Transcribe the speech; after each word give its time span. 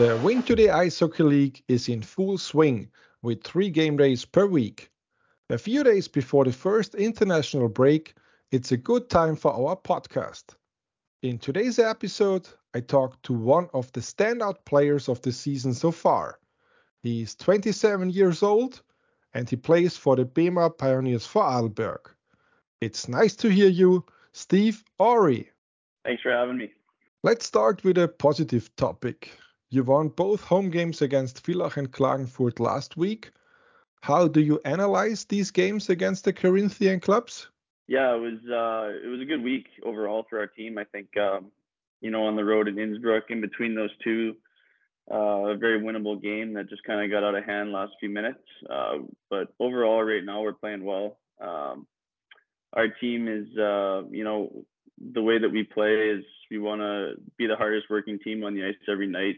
The 0.00 0.16
win2day 0.22 0.70
Ice 0.72 0.98
Hockey 0.98 1.24
League 1.24 1.62
is 1.68 1.90
in 1.90 2.00
full 2.00 2.38
swing 2.38 2.88
with 3.20 3.44
three 3.44 3.68
game 3.68 3.98
days 3.98 4.24
per 4.24 4.46
week. 4.46 4.90
A 5.50 5.58
few 5.58 5.84
days 5.84 6.08
before 6.08 6.46
the 6.46 6.52
first 6.52 6.94
international 6.94 7.68
break, 7.68 8.14
it's 8.50 8.72
a 8.72 8.78
good 8.78 9.10
time 9.10 9.36
for 9.36 9.52
our 9.52 9.76
podcast. 9.76 10.56
In 11.20 11.36
today's 11.36 11.78
episode, 11.78 12.48
I 12.72 12.80
talk 12.80 13.20
to 13.24 13.34
one 13.34 13.68
of 13.74 13.92
the 13.92 14.00
standout 14.00 14.64
players 14.64 15.06
of 15.10 15.20
the 15.20 15.32
season 15.32 15.74
so 15.74 15.90
far. 15.90 16.38
He's 17.02 17.34
27 17.34 18.08
years 18.08 18.42
old 18.42 18.80
and 19.34 19.50
he 19.50 19.56
plays 19.56 19.98
for 19.98 20.16
the 20.16 20.24
BEMER 20.24 20.70
Pioneers 20.70 21.26
Vorarlberg. 21.26 22.06
It's 22.80 23.06
nice 23.06 23.36
to 23.36 23.50
hear 23.50 23.68
you, 23.68 24.06
Steve 24.32 24.82
Owre. 24.98 25.44
Thanks 26.06 26.22
for 26.22 26.32
having 26.32 26.56
me. 26.56 26.72
Let's 27.22 27.44
start 27.44 27.84
with 27.84 27.98
a 27.98 28.08
positive 28.08 28.74
topic. 28.76 29.30
You 29.72 29.84
won 29.84 30.08
both 30.08 30.42
home 30.42 30.68
games 30.68 31.00
against 31.00 31.44
Villach 31.46 31.76
and 31.76 31.92
Klagenfurt 31.92 32.58
last 32.58 32.96
week. 32.96 33.30
How 34.02 34.26
do 34.26 34.40
you 34.40 34.60
analyze 34.64 35.24
these 35.24 35.52
games 35.52 35.88
against 35.88 36.24
the 36.24 36.32
Carinthian 36.32 36.98
clubs? 36.98 37.48
Yeah, 37.86 38.16
it 38.16 38.18
was 38.18 38.38
uh, 38.50 38.98
it 39.04 39.08
was 39.08 39.20
a 39.20 39.24
good 39.24 39.42
week 39.42 39.66
overall 39.84 40.26
for 40.28 40.40
our 40.40 40.48
team. 40.48 40.76
I 40.76 40.84
think 40.84 41.16
um, 41.16 41.52
you 42.00 42.10
know 42.10 42.24
on 42.24 42.34
the 42.34 42.44
road 42.44 42.66
in 42.66 42.80
Innsbruck, 42.80 43.30
in 43.30 43.40
between 43.40 43.76
those 43.76 43.90
two, 44.02 44.34
uh, 45.08 45.50
a 45.50 45.56
very 45.56 45.80
winnable 45.80 46.20
game 46.20 46.54
that 46.54 46.68
just 46.68 46.82
kind 46.82 47.04
of 47.04 47.10
got 47.10 47.22
out 47.22 47.36
of 47.36 47.44
hand 47.44 47.70
last 47.70 47.92
few 48.00 48.08
minutes. 48.08 48.42
Uh, 48.68 48.98
but 49.28 49.52
overall, 49.60 50.02
right 50.02 50.24
now 50.24 50.42
we're 50.42 50.52
playing 50.52 50.84
well. 50.84 51.18
Um, 51.40 51.86
our 52.72 52.88
team 52.88 53.28
is, 53.28 53.46
uh, 53.56 54.02
you 54.10 54.24
know, 54.24 54.64
the 55.12 55.22
way 55.22 55.38
that 55.38 55.50
we 55.50 55.62
play 55.62 56.10
is 56.10 56.24
we 56.50 56.58
want 56.58 56.80
to 56.80 57.14
be 57.38 57.46
the 57.46 57.56
hardest 57.56 57.88
working 57.88 58.18
team 58.18 58.42
on 58.42 58.54
the 58.54 58.64
ice 58.64 58.74
every 58.88 59.06
night 59.06 59.36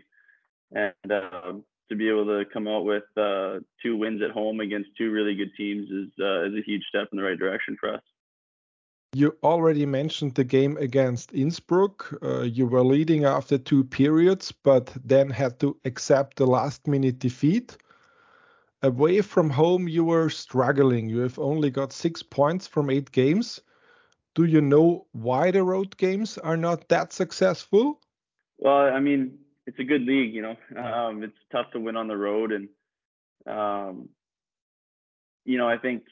and 0.74 1.12
uh, 1.12 1.52
to 1.88 1.96
be 1.96 2.08
able 2.08 2.24
to 2.24 2.44
come 2.52 2.68
out 2.68 2.84
with 2.84 3.04
uh, 3.16 3.58
two 3.82 3.96
wins 3.96 4.22
at 4.22 4.30
home 4.30 4.60
against 4.60 4.90
two 4.96 5.10
really 5.10 5.34
good 5.34 5.50
teams 5.56 5.90
is 5.90 6.08
uh, 6.20 6.44
is 6.44 6.54
a 6.54 6.62
huge 6.64 6.82
step 6.88 7.08
in 7.12 7.18
the 7.18 7.24
right 7.24 7.38
direction 7.38 7.76
for 7.78 7.94
us. 7.94 8.02
You 9.14 9.36
already 9.42 9.84
mentioned 9.84 10.34
the 10.34 10.44
game 10.44 10.78
against 10.78 11.34
Innsbruck. 11.34 12.18
Uh, 12.22 12.42
you 12.42 12.66
were 12.66 12.82
leading 12.82 13.26
after 13.26 13.58
two 13.58 13.84
periods, 13.84 14.52
but 14.52 14.90
then 15.04 15.28
had 15.28 15.60
to 15.60 15.76
accept 15.84 16.38
the 16.38 16.46
last 16.46 16.86
minute 16.88 17.18
defeat. 17.18 17.76
Away 18.82 19.20
from 19.20 19.50
home, 19.50 19.86
you 19.86 20.02
were 20.02 20.30
struggling. 20.30 21.10
You 21.10 21.18
have 21.18 21.38
only 21.38 21.70
got 21.70 21.92
six 21.92 22.22
points 22.22 22.66
from 22.66 22.88
eight 22.88 23.12
games. 23.12 23.60
Do 24.34 24.44
you 24.44 24.62
know 24.62 25.06
why 25.12 25.50
the 25.50 25.62
road 25.62 25.94
games 25.98 26.38
are 26.38 26.56
not 26.56 26.88
that 26.88 27.12
successful? 27.12 28.00
Well, 28.56 28.94
I 28.94 28.98
mean, 28.98 29.38
it's 29.66 29.78
a 29.78 29.84
good 29.84 30.02
league, 30.02 30.34
you 30.34 30.42
know. 30.42 30.56
Um, 30.82 31.22
it's 31.22 31.36
tough 31.50 31.70
to 31.72 31.80
win 31.80 31.96
on 31.96 32.08
the 32.08 32.16
road, 32.16 32.52
and 32.52 32.68
um, 33.46 34.08
you 35.44 35.58
know, 35.58 35.68
I 35.68 35.78
think 35.78 36.02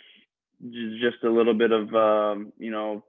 just 0.63 1.25
a 1.25 1.31
little 1.31 1.55
bit 1.55 1.73
of 1.73 1.95
um, 1.95 2.53
you 2.59 2.71
know 2.71 3.05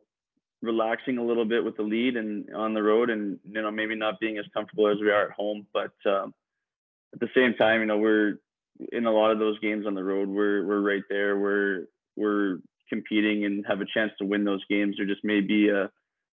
relaxing 0.61 1.17
a 1.17 1.23
little 1.23 1.45
bit 1.45 1.63
with 1.63 1.75
the 1.75 1.83
lead 1.83 2.15
and 2.15 2.53
on 2.55 2.73
the 2.73 2.83
road, 2.83 3.09
and 3.09 3.39
you 3.49 3.61
know 3.61 3.71
maybe 3.71 3.95
not 3.95 4.19
being 4.19 4.37
as 4.37 4.45
comfortable 4.53 4.87
as 4.87 4.97
we 5.01 5.09
are 5.09 5.27
at 5.27 5.31
home, 5.31 5.65
but 5.73 5.93
um, 6.05 6.33
at 7.13 7.19
the 7.19 7.29
same 7.35 7.53
time, 7.55 7.81
you 7.81 7.87
know, 7.87 7.97
we're 7.97 8.35
in 8.91 9.05
a 9.05 9.11
lot 9.11 9.31
of 9.31 9.39
those 9.39 9.59
games 9.59 9.85
on 9.85 9.95
the 9.95 10.03
road. 10.03 10.29
We're 10.29 10.65
we're 10.65 10.81
right 10.81 11.03
there. 11.09 11.37
We're 11.37 11.85
we're 12.15 12.57
competing 12.89 13.45
and 13.45 13.65
have 13.67 13.81
a 13.81 13.85
chance 13.93 14.11
to 14.19 14.25
win 14.25 14.43
those 14.43 14.63
games. 14.69 14.95
There 14.97 15.05
just 15.05 15.23
may 15.23 15.41
be 15.41 15.69
a 15.69 15.89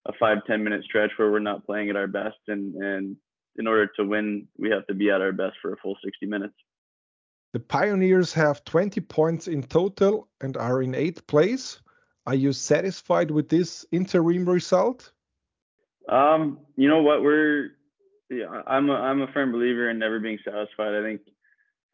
a 0.06 0.12
five 0.18 0.38
ten 0.46 0.64
minute 0.64 0.84
stretch 0.84 1.10
where 1.16 1.30
we're 1.30 1.38
not 1.38 1.66
playing 1.66 1.90
at 1.90 1.96
our 1.96 2.06
best 2.06 2.38
and 2.46 2.74
and 2.74 3.16
in 3.58 3.66
order 3.66 3.86
to 3.96 4.04
win, 4.04 4.46
we 4.56 4.70
have 4.70 4.86
to 4.86 4.94
be 4.94 5.10
at 5.10 5.20
our 5.20 5.32
best 5.32 5.56
for 5.60 5.72
a 5.72 5.76
full 5.76 5.96
60 6.02 6.26
minutes. 6.26 6.54
The 7.52 7.60
Pioneers 7.60 8.32
have 8.34 8.64
20 8.64 9.00
points 9.02 9.48
in 9.48 9.62
total 9.62 10.28
and 10.40 10.56
are 10.56 10.82
in 10.82 10.94
eighth 10.94 11.26
place. 11.26 11.80
Are 12.26 12.34
you 12.34 12.52
satisfied 12.52 13.30
with 13.30 13.48
this 13.48 13.86
interim 13.90 14.48
result? 14.48 15.12
Um, 16.08 16.60
you 16.76 16.88
know 16.88 17.02
what? 17.02 17.22
We're 17.22 17.70
yeah, 18.30 18.62
I'm 18.66 18.90
a, 18.90 18.94
I'm 18.94 19.22
a 19.22 19.32
firm 19.32 19.52
believer 19.52 19.88
in 19.88 19.98
never 19.98 20.20
being 20.20 20.38
satisfied. 20.44 20.94
I 20.94 21.02
think 21.02 21.20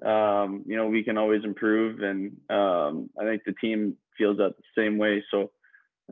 um, 0.05 0.65
you 0.67 0.77
know 0.77 0.87
we 0.87 1.05
can 1.05 1.17
always 1.19 1.45
improve, 1.45 2.01
and 2.01 2.37
um, 2.51 3.11
I 3.21 3.25
think 3.25 3.43
the 3.47 3.55
team 3.61 3.97
feels 4.19 4.39
that 4.39 4.55
the 4.57 4.83
same 4.83 4.99
way. 4.99 5.25
So 5.31 5.53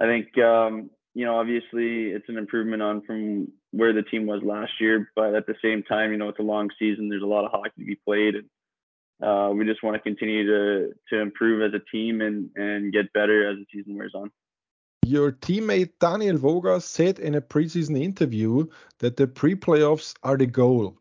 I 0.00 0.04
think 0.04 0.38
um, 0.38 0.90
you 1.14 1.24
know 1.24 1.36
obviously 1.36 2.10
it's 2.10 2.28
an 2.28 2.38
improvement 2.38 2.82
on 2.82 3.02
from 3.02 3.48
where 3.70 3.92
the 3.92 4.02
team 4.02 4.26
was 4.26 4.42
last 4.42 4.72
year. 4.80 5.10
But 5.14 5.34
at 5.34 5.46
the 5.46 5.54
same 5.62 5.82
time, 5.82 6.12
you 6.12 6.18
know, 6.18 6.28
it's 6.28 6.38
a 6.38 6.42
long 6.42 6.70
season. 6.78 7.08
There's 7.08 7.22
a 7.22 7.26
lot 7.26 7.44
of 7.44 7.50
hockey 7.50 7.70
to 7.78 7.84
be 7.84 7.96
played, 7.96 8.34
and 8.36 8.48
uh, 9.22 9.52
we 9.52 9.64
just 9.64 9.82
want 9.82 9.96
to 9.96 10.00
continue 10.00 10.46
to 10.46 10.92
to 11.10 11.20
improve 11.20 11.62
as 11.62 11.80
a 11.80 11.84
team 11.90 12.20
and 12.20 12.50
and 12.56 12.92
get 12.92 13.12
better 13.12 13.50
as 13.50 13.58
the 13.58 13.66
season 13.72 13.96
wears 13.96 14.14
on. 14.14 14.30
Your 15.04 15.32
teammate 15.32 15.98
Daniel 15.98 16.38
Voga 16.38 16.80
said 16.80 17.18
in 17.18 17.34
a 17.34 17.40
preseason 17.40 18.00
interview 18.00 18.68
that 18.98 19.16
the 19.16 19.26
pre-playoffs 19.26 20.14
are 20.22 20.36
the 20.36 20.46
goal. 20.46 20.96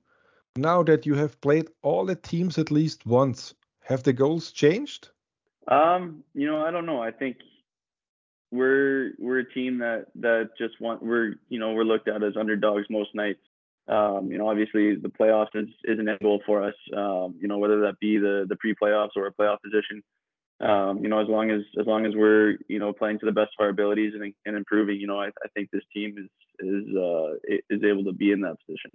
Now 0.58 0.82
that 0.84 1.06
you 1.06 1.14
have 1.14 1.40
played 1.40 1.70
all 1.84 2.06
the 2.06 2.16
teams 2.16 2.58
at 2.58 2.72
least 2.72 3.06
once, 3.06 3.54
have 3.82 4.02
the 4.04 4.12
goals 4.12 4.52
changed? 4.52 5.10
Um, 5.68 6.24
you 6.34 6.48
know, 6.48 6.66
I 6.66 6.72
don't 6.72 6.88
know. 6.88 7.02
I 7.02 7.12
think 7.12 7.38
we're 8.52 9.12
we're 9.18 9.40
a 9.40 9.54
team 9.54 9.80
that 9.80 10.08
that 10.16 10.50
just 10.58 10.80
want 10.80 11.02
we're 11.02 11.36
you 11.50 11.60
know 11.60 11.72
we're 11.72 11.84
looked 11.84 12.08
at 12.08 12.24
as 12.24 12.34
underdogs 12.38 12.86
most 12.90 13.16
nights. 13.16 13.40
Um, 13.88 14.32
you 14.32 14.38
know, 14.38 14.48
obviously 14.48 14.96
the 14.96 15.10
playoffs 15.10 15.56
is, 15.56 15.68
is 15.84 16.00
an 16.00 16.08
for 16.46 16.64
us. 16.64 16.76
Um, 16.96 17.36
you 17.42 17.48
know, 17.48 17.58
whether 17.58 17.82
that 17.82 18.00
be 18.00 18.18
the 18.18 18.46
the 18.48 18.56
pre-playoffs 18.58 19.12
or 19.16 19.28
a 19.28 19.34
playoff 19.34 19.58
position. 19.64 20.04
Um, 20.60 21.00
you 21.02 21.10
know, 21.10 21.20
as 21.20 21.28
long 21.28 21.50
as 21.50 21.62
as 21.80 21.88
long 21.88 22.06
as 22.06 22.14
we're 22.16 22.58
you 22.68 22.78
know 22.78 22.94
playing 22.94 23.20
to 23.20 23.26
the 23.26 23.32
best 23.32 23.50
of 23.60 23.64
our 23.64 23.70
abilities 23.70 24.14
and, 24.14 24.34
and 24.46 24.56
improving, 24.56 24.98
you 24.98 25.08
know, 25.08 25.20
I, 25.20 25.28
I 25.28 25.48
think 25.56 25.70
this 25.72 25.82
team 25.94 26.16
is 26.18 26.30
is 26.60 26.96
uh, 26.96 27.34
is 27.70 27.84
able 27.84 28.04
to 28.04 28.14
be 28.14 28.32
in 28.32 28.42
that 28.42 28.58
position. 28.66 28.92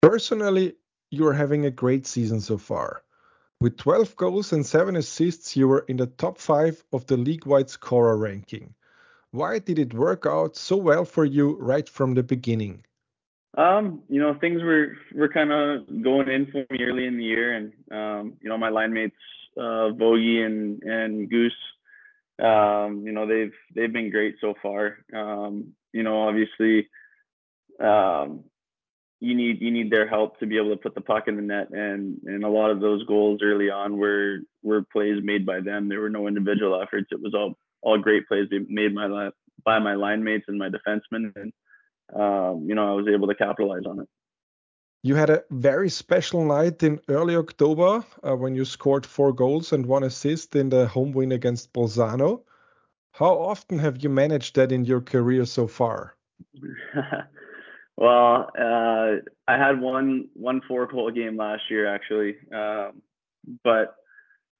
Personally, 0.00 0.74
you're 1.10 1.34
having 1.34 1.66
a 1.66 1.70
great 1.70 2.06
season 2.06 2.40
so 2.40 2.56
far. 2.56 3.02
With 3.60 3.76
12 3.76 4.16
goals 4.16 4.54
and 4.54 4.64
7 4.64 4.96
assists, 4.96 5.54
you 5.54 5.68
were 5.68 5.84
in 5.86 5.98
the 5.98 6.06
top 6.06 6.38
5 6.38 6.82
of 6.94 7.06
the 7.06 7.18
league-wide 7.18 7.68
scorer 7.68 8.16
ranking. 8.16 8.74
Why 9.32 9.58
did 9.58 9.78
it 9.78 9.92
work 9.92 10.24
out 10.26 10.56
so 10.56 10.76
well 10.78 11.04
for 11.04 11.26
you 11.26 11.58
right 11.58 11.86
from 11.86 12.14
the 12.14 12.22
beginning? 12.22 12.84
Um, 13.58 14.02
you 14.08 14.18
know, 14.20 14.34
things 14.40 14.62
were 14.62 14.96
were 15.14 15.28
kind 15.28 15.52
of 15.52 16.02
going 16.02 16.28
in 16.28 16.46
for 16.46 16.64
me 16.70 16.84
early 16.84 17.06
in 17.06 17.18
the 17.18 17.24
year, 17.24 17.54
and 17.54 17.72
um, 17.90 18.34
you 18.40 18.48
know, 18.48 18.56
my 18.56 18.70
line 18.70 18.92
mates, 18.92 19.16
uh, 19.56 19.90
Vogie 19.90 20.40
and 20.46 20.82
and 20.82 21.28
Goose, 21.28 21.52
um, 22.40 23.02
you 23.04 23.12
know, 23.12 23.26
they've 23.26 23.52
they've 23.74 23.92
been 23.92 24.10
great 24.10 24.36
so 24.40 24.54
far. 24.62 24.98
Um, 25.12 25.74
you 25.92 26.02
know, 26.02 26.28
obviously, 26.28 26.88
um, 27.80 28.44
you 29.20 29.34
need 29.36 29.60
you 29.60 29.70
need 29.70 29.90
their 29.90 30.08
help 30.08 30.38
to 30.40 30.46
be 30.46 30.56
able 30.56 30.70
to 30.70 30.76
put 30.76 30.94
the 30.94 31.00
puck 31.00 31.28
in 31.28 31.36
the 31.36 31.42
net. 31.42 31.68
And 31.70 32.18
and 32.24 32.42
a 32.42 32.48
lot 32.48 32.70
of 32.70 32.80
those 32.80 33.04
goals 33.04 33.40
early 33.42 33.70
on 33.70 33.98
were 33.98 34.38
were 34.62 34.82
plays 34.82 35.20
made 35.22 35.44
by 35.44 35.60
them. 35.60 35.88
There 35.88 36.00
were 36.00 36.10
no 36.10 36.26
individual 36.26 36.80
efforts. 36.80 37.08
It 37.10 37.20
was 37.20 37.34
all 37.34 37.54
all 37.82 37.98
great 37.98 38.26
plays 38.26 38.48
made 38.50 38.94
my 38.94 39.30
by 39.64 39.78
my 39.78 39.94
line 39.94 40.24
mates 40.24 40.46
and 40.48 40.58
my 40.58 40.70
defensemen. 40.70 41.32
And 41.36 41.52
um, 42.14 42.64
you 42.66 42.74
know 42.74 42.90
I 42.90 42.94
was 42.94 43.08
able 43.08 43.28
to 43.28 43.34
capitalize 43.34 43.82
on 43.86 44.00
it. 44.00 44.08
You 45.02 45.14
had 45.14 45.30
a 45.30 45.44
very 45.50 45.88
special 45.88 46.44
night 46.44 46.82
in 46.82 47.00
early 47.08 47.36
October 47.36 48.04
uh, 48.22 48.36
when 48.36 48.54
you 48.54 48.64
scored 48.64 49.06
four 49.06 49.32
goals 49.32 49.72
and 49.72 49.86
one 49.86 50.02
assist 50.02 50.56
in 50.56 50.68
the 50.68 50.86
home 50.86 51.12
win 51.12 51.32
against 51.32 51.72
Bolzano. 51.72 52.42
How 53.12 53.38
often 53.38 53.78
have 53.78 54.02
you 54.02 54.10
managed 54.10 54.56
that 54.56 54.72
in 54.72 54.84
your 54.84 55.00
career 55.00 55.44
so 55.46 55.66
far? 55.66 56.16
Well, 58.00 58.50
uh, 58.58 59.20
I 59.46 59.58
had 59.58 59.78
one 59.78 60.28
one 60.32 60.62
four 60.66 60.86
goal 60.86 61.10
game 61.10 61.36
last 61.36 61.64
year 61.68 61.86
actually, 61.86 62.36
um, 62.50 63.02
but 63.62 63.94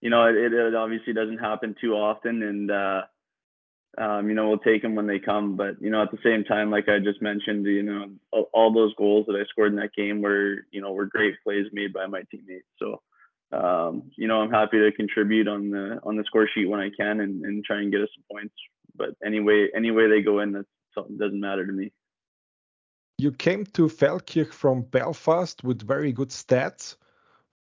you 0.02 0.10
know 0.10 0.26
it, 0.26 0.52
it 0.52 0.74
obviously 0.74 1.14
doesn't 1.14 1.38
happen 1.38 1.74
too 1.80 1.94
often, 1.94 2.42
and 2.42 2.70
uh, 2.70 3.00
um, 3.96 4.28
you 4.28 4.34
know 4.34 4.46
we'll 4.50 4.58
take 4.58 4.82
them 4.82 4.94
when 4.94 5.06
they 5.06 5.18
come. 5.18 5.56
But 5.56 5.80
you 5.80 5.88
know 5.88 6.02
at 6.02 6.10
the 6.10 6.18
same 6.22 6.44
time, 6.44 6.70
like 6.70 6.90
I 6.90 6.98
just 6.98 7.22
mentioned, 7.22 7.64
you 7.64 7.82
know 7.82 8.10
all, 8.30 8.50
all 8.52 8.74
those 8.74 8.94
goals 8.96 9.24
that 9.26 9.36
I 9.36 9.48
scored 9.48 9.72
in 9.72 9.78
that 9.78 9.94
game 9.96 10.20
were 10.20 10.66
you 10.70 10.82
know 10.82 10.92
were 10.92 11.06
great 11.06 11.36
plays 11.42 11.64
made 11.72 11.94
by 11.94 12.04
my 12.04 12.24
teammates. 12.30 12.68
So 12.78 13.00
um, 13.52 14.10
you 14.18 14.28
know 14.28 14.42
I'm 14.42 14.50
happy 14.50 14.80
to 14.80 14.92
contribute 14.92 15.48
on 15.48 15.70
the 15.70 15.98
on 16.02 16.18
the 16.18 16.24
score 16.24 16.46
sheet 16.54 16.68
when 16.68 16.80
I 16.80 16.90
can 16.94 17.20
and, 17.20 17.42
and 17.46 17.64
try 17.64 17.78
and 17.78 17.90
get 17.90 18.02
us 18.02 18.10
some 18.14 18.24
points. 18.30 18.54
But 18.94 19.16
anyway, 19.24 19.68
any 19.74 19.92
way 19.92 20.10
they 20.10 20.20
go 20.20 20.40
in, 20.40 20.52
that 20.52 20.66
doesn't 20.94 21.40
matter 21.40 21.66
to 21.66 21.72
me. 21.72 21.90
You 23.20 23.32
came 23.32 23.66
to 23.74 23.86
Feldkirch 23.86 24.50
from 24.50 24.80
Belfast 24.80 25.62
with 25.62 25.86
very 25.86 26.10
good 26.10 26.30
stats, 26.30 26.96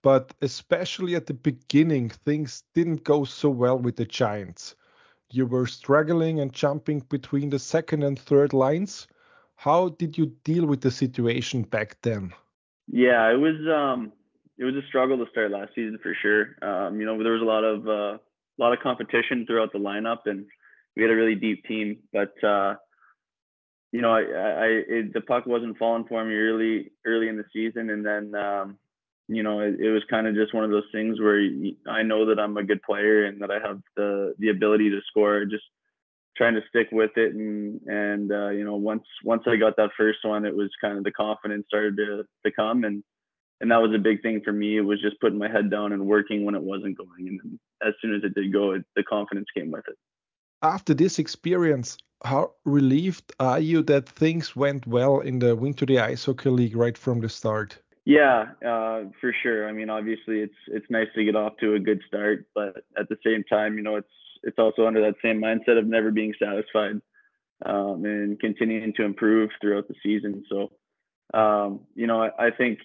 but 0.00 0.32
especially 0.43 1.17
at 1.17 1.26
the 1.26 1.35
beginning, 1.35 2.11
things 2.11 2.62
didn't 2.73 3.02
go 3.02 3.25
so 3.25 3.50
well 3.50 3.76
with 3.76 3.97
the 3.97 4.05
Giants. 4.05 4.76
You 5.32 5.47
were 5.47 5.67
struggling 5.67 6.38
and 6.38 6.52
jumping 6.52 7.00
between 7.00 7.50
the 7.50 7.58
second 7.58 8.05
and 8.05 8.17
third 8.17 8.52
lines. 8.52 9.08
How 9.56 9.88
did 9.88 10.17
you 10.17 10.26
deal 10.44 10.67
with 10.67 10.82
the 10.82 10.93
situation 10.93 11.62
back 11.62 11.96
then? 12.03 12.32
Yeah, 12.87 13.29
it 13.32 13.41
was 13.41 13.58
um 13.67 14.12
it 14.56 14.62
was 14.62 14.76
a 14.76 14.87
struggle 14.87 15.19
to 15.19 15.29
start 15.32 15.50
last 15.50 15.75
season 15.75 15.99
for 16.00 16.14
sure. 16.23 16.55
Um, 16.62 17.00
you 17.00 17.06
know, 17.06 17.20
there 17.20 17.32
was 17.32 17.43
a 17.43 17.44
lot 17.44 17.64
of 17.64 17.88
uh, 17.88 18.19
a 18.19 18.58
lot 18.58 18.73
of 18.73 18.79
competition 18.79 19.46
throughout 19.46 19.73
the 19.73 19.81
lineup, 19.81 20.26
and 20.26 20.46
we 20.94 21.03
had 21.03 21.11
a 21.11 21.17
really 21.17 21.35
deep 21.35 21.64
team. 21.64 21.99
But 22.12 22.35
uh, 22.44 22.76
you 23.92 24.00
know, 24.00 24.12
I, 24.12 24.20
I 24.20 24.66
it, 24.88 25.12
the 25.12 25.20
puck 25.20 25.46
wasn't 25.46 25.78
falling 25.78 26.04
for 26.08 26.25
me 26.25 26.34
early 26.34 26.92
early 27.06 27.28
in 27.28 27.37
the 27.37 27.44
season, 27.52 27.90
and 27.90 28.04
then 28.04 28.34
um, 28.34 28.78
you 29.28 29.42
know, 29.42 29.60
it, 29.60 29.81
it 29.81 29.90
was 29.90 30.02
kind 30.10 30.26
of 30.26 30.34
just 30.34 30.54
one 30.54 30.64
of 30.64 30.70
those 30.70 30.90
things 30.92 31.20
where 31.20 31.40
I 31.88 32.02
know 32.02 32.26
that 32.26 32.40
I'm 32.40 32.56
a 32.56 32.64
good 32.64 32.82
player 32.82 33.25
and 33.25 33.40
that 33.42 33.50
I 33.50 33.58
have 33.66 33.81
the 33.96 34.34
the 34.38 34.50
ability 34.50 34.90
to 34.90 35.00
score. 35.08 35.44
Just 35.44 35.64
trying 36.37 36.54
to 36.54 36.62
stick 36.69 36.88
with 36.92 37.10
it, 37.16 37.34
and 37.34 37.81
and 37.87 38.32
uh, 38.32 38.50
you 38.50 38.64
know, 38.64 38.76
once 38.76 39.04
once 39.25 39.42
I 39.46 39.56
got 39.56 39.76
that 39.76 39.90
first 39.96 40.19
one, 40.25 40.44
it 40.44 40.54
was 40.54 40.70
kind 40.81 40.96
of 40.96 41.04
the 41.04 41.12
confidence 41.12 41.66
started 41.69 41.96
to 41.96 42.25
to 42.44 42.52
come, 42.52 42.84
and 42.84 43.02
and 43.60 43.70
that 43.70 43.82
was 43.82 43.93
a 43.94 43.98
big 43.98 44.22
thing 44.22 44.40
for 44.44 44.52
me. 44.52 44.76
It 44.76 44.82
was 44.82 45.00
just 45.00 45.20
putting 45.20 45.38
my 45.38 45.50
head 45.50 45.70
down 45.70 45.93
and 45.93 46.06
working 46.06 46.44
when 46.44 46.54
it 46.54 46.62
wasn't 46.62 46.96
going, 46.96 47.38
and 47.43 47.58
as 47.86 47.94
soon 48.00 48.14
as 48.14 48.22
it 48.25 48.34
did 48.34 48.52
go, 48.52 48.72
it, 48.72 48.84
the 48.96 49.02
confidence 49.02 49.46
came 49.56 49.70
with 49.70 49.84
it. 49.88 49.96
After 50.62 50.94
this 50.94 51.19
experience, 51.19 51.96
how 52.25 52.52
relieved 52.64 53.32
are 53.40 53.61
you 53.61 53.82
that 53.82 54.08
things 54.08 54.55
went 54.55 54.87
well 54.87 55.20
in 55.20 55.38
the 55.38 55.56
win2day 55.56 56.00
Ice 56.00 56.25
Hockey 56.26 56.50
League 56.50 56.76
right 56.76 56.96
from 56.96 57.20
the 57.20 57.28
start? 57.28 57.78
Yeah, 58.05 58.46
uh, 58.67 59.05
for 59.20 59.34
sure. 59.43 59.69
I 59.69 59.72
mean, 59.72 59.90
obviously, 59.90 60.40
it's 60.40 60.55
it's 60.69 60.90
nice 60.90 61.08
to 61.14 61.25
get 61.25 61.37
off 61.37 61.56
to 61.61 61.75
a 61.75 61.78
good 61.78 62.00
start, 62.06 62.46
but 62.55 62.84
at 62.99 63.08
the 63.08 63.19
same 63.25 63.44
time, 63.44 63.76
you 63.76 63.82
know, 63.82 63.96
it's 63.96 64.08
it's 64.43 64.58
also 64.58 64.87
under 64.87 65.00
that 65.02 65.17
same 65.22 65.40
mindset 65.40 65.78
of 65.78 65.87
never 65.87 66.11
being 66.11 66.34
satisfied 66.38 67.00
um, 67.64 68.05
and 68.05 68.40
continuing 68.40 68.93
to 68.94 69.05
improve 69.05 69.50
throughout 69.61 69.88
the 69.88 69.94
season. 70.02 70.44
So, 70.49 70.70
um, 71.38 71.81
you 71.94 72.06
know, 72.06 72.22
I, 72.22 72.46
I, 72.46 72.50
think 72.50 72.78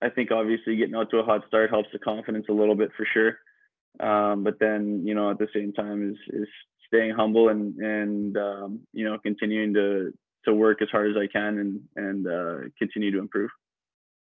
I 0.00 0.10
think 0.10 0.30
obviously 0.30 0.76
getting 0.76 0.94
out 0.94 1.10
to 1.10 1.18
a 1.18 1.24
hot 1.24 1.42
start 1.48 1.70
helps 1.70 1.88
the 1.92 1.98
confidence 1.98 2.46
a 2.48 2.52
little 2.52 2.76
bit 2.76 2.90
for 2.96 3.06
sure. 3.12 3.38
Um, 3.98 4.44
but 4.44 4.58
then, 4.60 5.02
you 5.04 5.14
know, 5.14 5.30
at 5.30 5.38
the 5.38 5.48
same 5.54 5.72
time 5.72 6.10
is 6.10 6.40
is 6.42 6.48
staying 6.86 7.14
humble 7.14 7.48
and 7.48 7.76
and 7.76 8.36
um, 8.36 8.80
you 8.92 9.04
know 9.04 9.18
continuing 9.18 9.74
to 9.74 10.12
to 10.44 10.54
work 10.54 10.80
as 10.82 10.88
hard 10.90 11.10
as 11.10 11.16
I 11.16 11.26
can 11.26 11.58
and 11.58 11.80
and 11.96 12.26
uh, 12.26 12.68
continue 12.78 13.10
to 13.12 13.18
improve. 13.18 13.50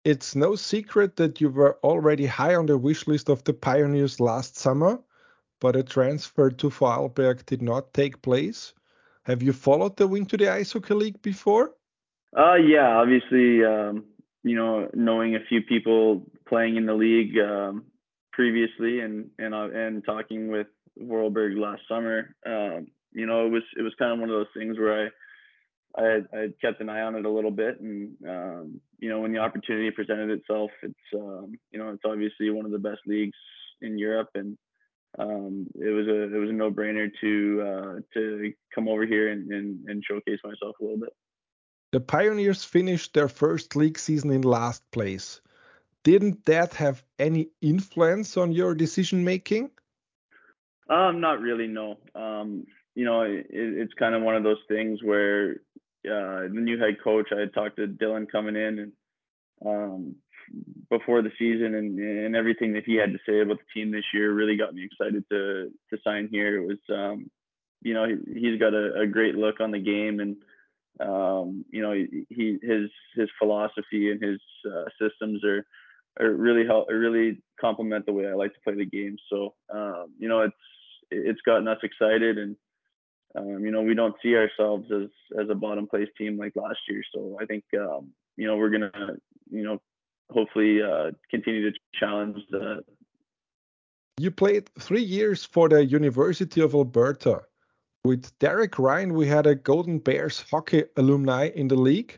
It's 0.04 0.36
no 0.36 0.56
secret 0.56 1.18
that 1.18 1.42
you 1.42 1.50
were 1.50 1.77
already 1.83 2.25
high 2.25 2.56
on 2.56 2.65
the 2.65 2.77
wish 2.77 3.07
list 3.07 3.30
of 3.30 3.44
the 3.44 3.54
Pioneers 3.54 4.19
last 4.19 4.57
summer, 4.57 5.00
but 5.59 5.75
a 5.75 5.83
transfer 5.83 6.50
to 6.50 6.69
Vorarlberg 6.69 7.45
did 7.45 7.62
not 7.62 7.94
take 7.94 8.21
place. 8.21 8.74
Have 9.24 9.44
you 9.44 9.51
followed 9.51 9.98
the 9.98 10.07
win2day 10.07 10.50
Ice 10.50 10.71
Hockey 10.71 10.94
League 10.94 11.21
before? 11.21 11.74
Uh, 12.36 12.56
yeah, 12.56 12.98
obviously, 12.98 13.63
um, 13.65 14.06
you 14.44 14.56
know, 14.56 14.89
knowing 14.94 15.36
a 15.36 15.44
few 15.50 15.62
people 15.62 16.24
playing 16.48 16.77
in 16.77 16.86
the 16.86 16.94
league 16.94 17.38
um, 17.38 17.83
previously, 18.31 19.01
and 19.01 19.30
and 19.38 19.53
uh, 19.53 19.69
and 19.74 20.06
talking 20.06 20.48
with 20.48 20.68
Vorarlberg 21.02 21.58
last 21.60 21.82
summer, 21.88 22.36
um, 22.46 22.88
you 23.12 23.26
know, 23.26 23.46
it 23.46 23.50
was 23.50 23.64
it 23.78 23.82
was 23.82 23.94
kind 23.98 24.14
of 24.14 24.20
one 24.20 24.30
of 24.30 24.36
those 24.36 24.54
things 24.56 24.78
where 24.78 25.06
I 25.06 25.10
I 25.98 26.04
had, 26.04 26.28
I 26.34 26.38
had 26.42 26.62
kept 26.62 26.82
an 26.82 26.90
eye 26.90 27.02
on 27.02 27.16
it 27.16 27.26
a 27.26 27.30
little 27.30 27.52
bit, 27.52 27.80
and 27.80 28.16
um, 28.28 28.82
you 29.00 29.10
know, 29.10 29.22
when 29.22 29.32
the 29.32 29.40
opportunity 29.40 29.90
presented 29.92 30.30
itself, 30.30 30.72
it's 30.84 30.96
um, 31.16 31.58
you 31.72 31.80
know, 31.80 31.90
it's 31.90 32.04
obviously 32.06 32.50
one 32.50 32.66
of 32.66 32.72
the 32.72 32.80
best 32.80 33.02
leagues 33.08 33.38
in 33.82 33.98
Europe, 33.98 34.30
and 34.36 34.58
um, 35.18 35.68
it 35.76 35.90
was 35.90 36.08
a 36.08 36.36
it 36.36 36.40
was 36.40 36.50
a 36.50 36.54
no 36.54 36.70
brainer 36.70 37.10
to 37.22 37.62
uh, 37.62 38.00
to 38.14 38.54
come 38.74 38.88
over 38.88 39.06
here 39.06 39.32
and, 39.32 39.52
and, 39.52 39.90
and 39.90 40.04
showcase 40.04 40.40
myself 40.44 40.76
a 40.80 40.84
little 40.84 41.00
bit. 41.00 41.14
The 41.92 42.00
Pioneers 42.02 42.64
finished 42.64 43.14
their 43.14 43.30
first 43.30 43.76
league 43.76 43.98
season 43.98 44.32
in 44.32 44.42
last 44.42 44.84
place. 44.92 45.42
Didn't 46.04 46.46
that 46.46 46.74
have 46.74 47.04
any 47.18 47.50
influence 47.62 48.38
on 48.38 48.52
your 48.52 48.76
decision 48.76 49.24
making? 49.24 49.72
Um, 50.89 51.19
not 51.19 51.42
really, 51.42 51.68
no. 51.68 51.98
Um, 52.16 52.66
you 52.95 53.06
know, 53.06 53.22
it, 53.22 53.45
it's 53.50 53.94
kind 53.94 54.16
of 54.16 54.24
one 54.24 54.36
of 54.36 54.44
those 54.44 54.62
things 54.68 55.00
where 55.04 55.57
uh, 56.06 56.44
the 56.44 56.62
new 56.62 56.80
head 56.80 56.98
coach, 57.04 57.28
I 57.36 57.42
had 57.42 57.54
talked 57.54 57.78
to 57.78 57.88
Dylan 57.88 58.31
coming 58.31 58.56
in 58.56 58.80
and 58.80 58.92
um, 59.66 60.16
before 60.89 61.22
the 61.22 61.31
season 61.38 61.75
and, 61.75 62.00
and 62.00 62.36
everything 62.36 62.74
that 62.74 62.86
he 62.86 62.95
had 62.95 63.12
to 63.12 63.19
say 63.28 63.42
about 63.42 63.57
the 63.57 63.80
team 63.80 63.92
this 63.92 64.06
year 64.13 64.31
really 64.31 64.56
got 64.56 64.74
me 64.74 64.86
excited 64.86 65.24
to 65.30 65.72
to 65.89 65.98
sign 66.04 66.30
here. 66.31 66.62
It 66.62 66.68
was, 66.68 66.78
um, 66.89 67.30
you 67.81 67.94
know, 67.94 68.06
he, 68.06 68.50
has 68.50 68.60
got 68.60 68.74
a, 68.74 69.01
a, 69.01 69.07
great 69.07 69.36
look 69.36 69.60
on 69.60 69.72
the 69.72 69.80
game 69.80 70.19
and, 70.19 70.38
um, 71.00 71.66
you 71.69 71.81
know, 71.81 71.94
he 71.94 72.57
his 72.62 72.89
his 73.16 73.30
philosophy 73.39 74.12
and 74.12 74.22
his 74.22 74.39
uh, 74.66 74.86
systems 75.01 75.44
are 75.44 75.66
are 76.19 76.31
really 76.31 76.66
help 76.66 76.88
really 76.89 77.42
complement 77.60 78.06
the 78.06 78.13
way 78.13 78.28
I 78.28 78.34
like 78.34 78.54
to 78.54 78.60
play 78.63 78.75
the 78.75 78.86
game. 78.86 79.18
So, 79.30 79.54
um, 79.74 80.13
you 80.18 80.30
know, 80.30 80.42
it's 80.42 80.56
it's 81.12 81.42
gotten 81.42 81.68
us 81.68 81.80
excited 81.83 82.38
and 82.38 82.56
um, 83.38 83.63
you 83.63 83.71
know, 83.71 83.81
we 83.81 83.94
don't 83.94 84.15
see 84.24 84.36
ourselves 84.36 84.89
as 84.92 85.09
as 85.39 85.50
a 85.50 85.56
bottom 85.56 85.88
place 85.88 86.07
team 86.18 86.38
like 86.38 86.54
last 86.56 86.80
year. 86.89 87.04
So 87.13 87.38
I 87.42 87.45
think 87.45 87.63
um, 87.80 88.09
you 88.36 88.48
know 88.48 88.56
we're 88.56 88.69
gonna 88.69 88.92
you 89.50 89.63
know 89.63 89.81
hopefully 90.31 90.81
uh, 90.81 91.12
continue 91.30 91.69
to 91.69 91.77
challenge 91.94 92.38
that. 92.51 92.83
You 94.19 94.31
played 94.31 94.69
three 94.80 95.04
years 95.04 95.45
for 95.45 95.69
the 95.69 95.86
University 95.86 96.62
of 96.62 96.74
Alberta. 96.74 97.44
With 98.03 98.38
Derek 98.39 98.80
Ryan, 98.80 99.13
we 99.13 99.27
had 99.27 99.45
a 99.45 99.53
Golden 99.53 100.00
Bears 100.00 100.44
hockey 100.50 100.86
alumni 100.95 101.50
in 101.53 101.68
the 101.68 101.75
league. 101.75 102.18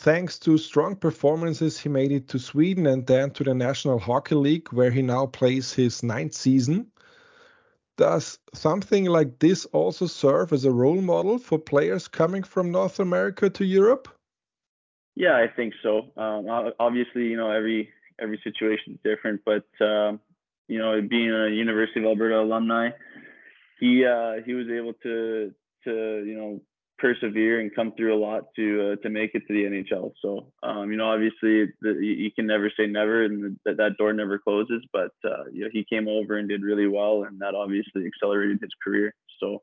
Thanks 0.00 0.38
to 0.40 0.58
strong 0.58 0.96
performances, 0.96 1.78
he 1.78 1.88
made 1.88 2.12
it 2.12 2.28
to 2.28 2.38
Sweden 2.38 2.86
and 2.86 3.06
then 3.06 3.30
to 3.32 3.44
the 3.44 3.54
National 3.54 3.98
Hockey 3.98 4.34
League, 4.34 4.68
where 4.72 4.90
he 4.90 5.02
now 5.02 5.26
plays 5.26 5.72
his 5.72 6.02
ninth 6.02 6.34
season. 6.34 6.86
Does 7.98 8.38
something 8.54 9.06
like 9.06 9.40
this 9.40 9.66
also 9.66 10.06
serve 10.06 10.52
as 10.52 10.64
a 10.64 10.70
role 10.70 11.02
model 11.02 11.36
for 11.36 11.58
players 11.58 12.06
coming 12.08 12.44
from 12.44 12.70
North 12.70 13.00
America 13.00 13.50
to 13.50 13.64
Europe? 13.64 14.08
Yeah, 15.16 15.36
I 15.36 15.48
think 15.48 15.74
so. 15.82 16.12
Um, 16.16 16.46
obviously, 16.78 17.24
you 17.24 17.36
know 17.36 17.50
every 17.50 17.90
every 18.20 18.40
situation 18.44 18.94
is 18.94 19.00
different, 19.04 19.40
but 19.44 19.66
um, 19.84 20.20
you 20.68 20.78
know, 20.78 21.00
being 21.02 21.30
a 21.30 21.48
University 21.48 21.98
of 21.98 22.06
Alberta 22.06 22.40
alumni, 22.40 22.90
he 23.80 24.04
uh, 24.06 24.34
he 24.46 24.54
was 24.54 24.68
able 24.68 24.92
to 25.02 25.52
to 25.84 25.92
you 26.24 26.36
know 26.36 26.60
persevere 26.98 27.60
and 27.60 27.74
come 27.74 27.92
through 27.92 28.14
a 28.14 28.18
lot 28.18 28.44
to 28.56 28.92
uh, 28.92 29.02
to 29.02 29.10
make 29.10 29.30
it 29.34 29.42
to 29.46 29.52
the 29.54 29.64
NHL. 29.64 30.12
So 30.20 30.52
um, 30.62 30.90
you 30.90 30.96
know, 30.96 31.10
obviously, 31.10 31.72
the, 31.80 31.94
you 32.00 32.30
can 32.30 32.46
never 32.46 32.70
say 32.76 32.86
never, 32.86 33.24
and 33.24 33.58
that 33.64 33.76
that 33.76 33.96
door 33.98 34.12
never 34.12 34.38
closes. 34.38 34.82
But 34.92 35.12
uh, 35.24 35.44
you 35.52 35.64
know, 35.64 35.70
he 35.72 35.84
came 35.88 36.08
over 36.08 36.36
and 36.36 36.48
did 36.48 36.62
really 36.62 36.88
well, 36.88 37.24
and 37.24 37.40
that 37.40 37.54
obviously 37.54 38.06
accelerated 38.06 38.58
his 38.60 38.70
career. 38.82 39.14
So 39.40 39.62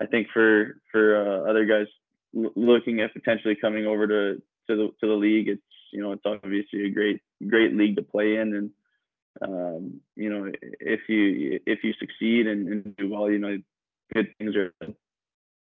I 0.00 0.06
think 0.06 0.28
for 0.32 0.80
for 0.90 1.16
uh, 1.16 1.50
other 1.50 1.64
guys 1.66 1.86
l- 2.36 2.52
looking 2.56 3.00
at 3.00 3.12
potentially 3.12 3.56
coming 3.56 3.86
over 3.86 4.06
to 4.06 4.42
to 4.68 4.76
the 4.76 4.88
to 5.00 5.06
the 5.06 5.14
league, 5.14 5.48
it's 5.48 5.62
you 5.92 6.02
know, 6.02 6.12
it's 6.12 6.22
obviously 6.24 6.86
a 6.86 6.90
great 6.90 7.20
great 7.48 7.74
league 7.74 7.96
to 7.96 8.02
play 8.02 8.36
in, 8.36 8.54
and 8.54 8.70
um, 9.42 10.00
you 10.16 10.30
know, 10.30 10.50
if 10.62 11.00
you 11.08 11.60
if 11.66 11.84
you 11.84 11.92
succeed 11.98 12.46
and, 12.46 12.68
and 12.68 12.96
do 12.96 13.10
well, 13.10 13.30
you 13.30 13.38
know, 13.38 13.58
good 14.12 14.28
things 14.38 14.54
are 14.56 14.72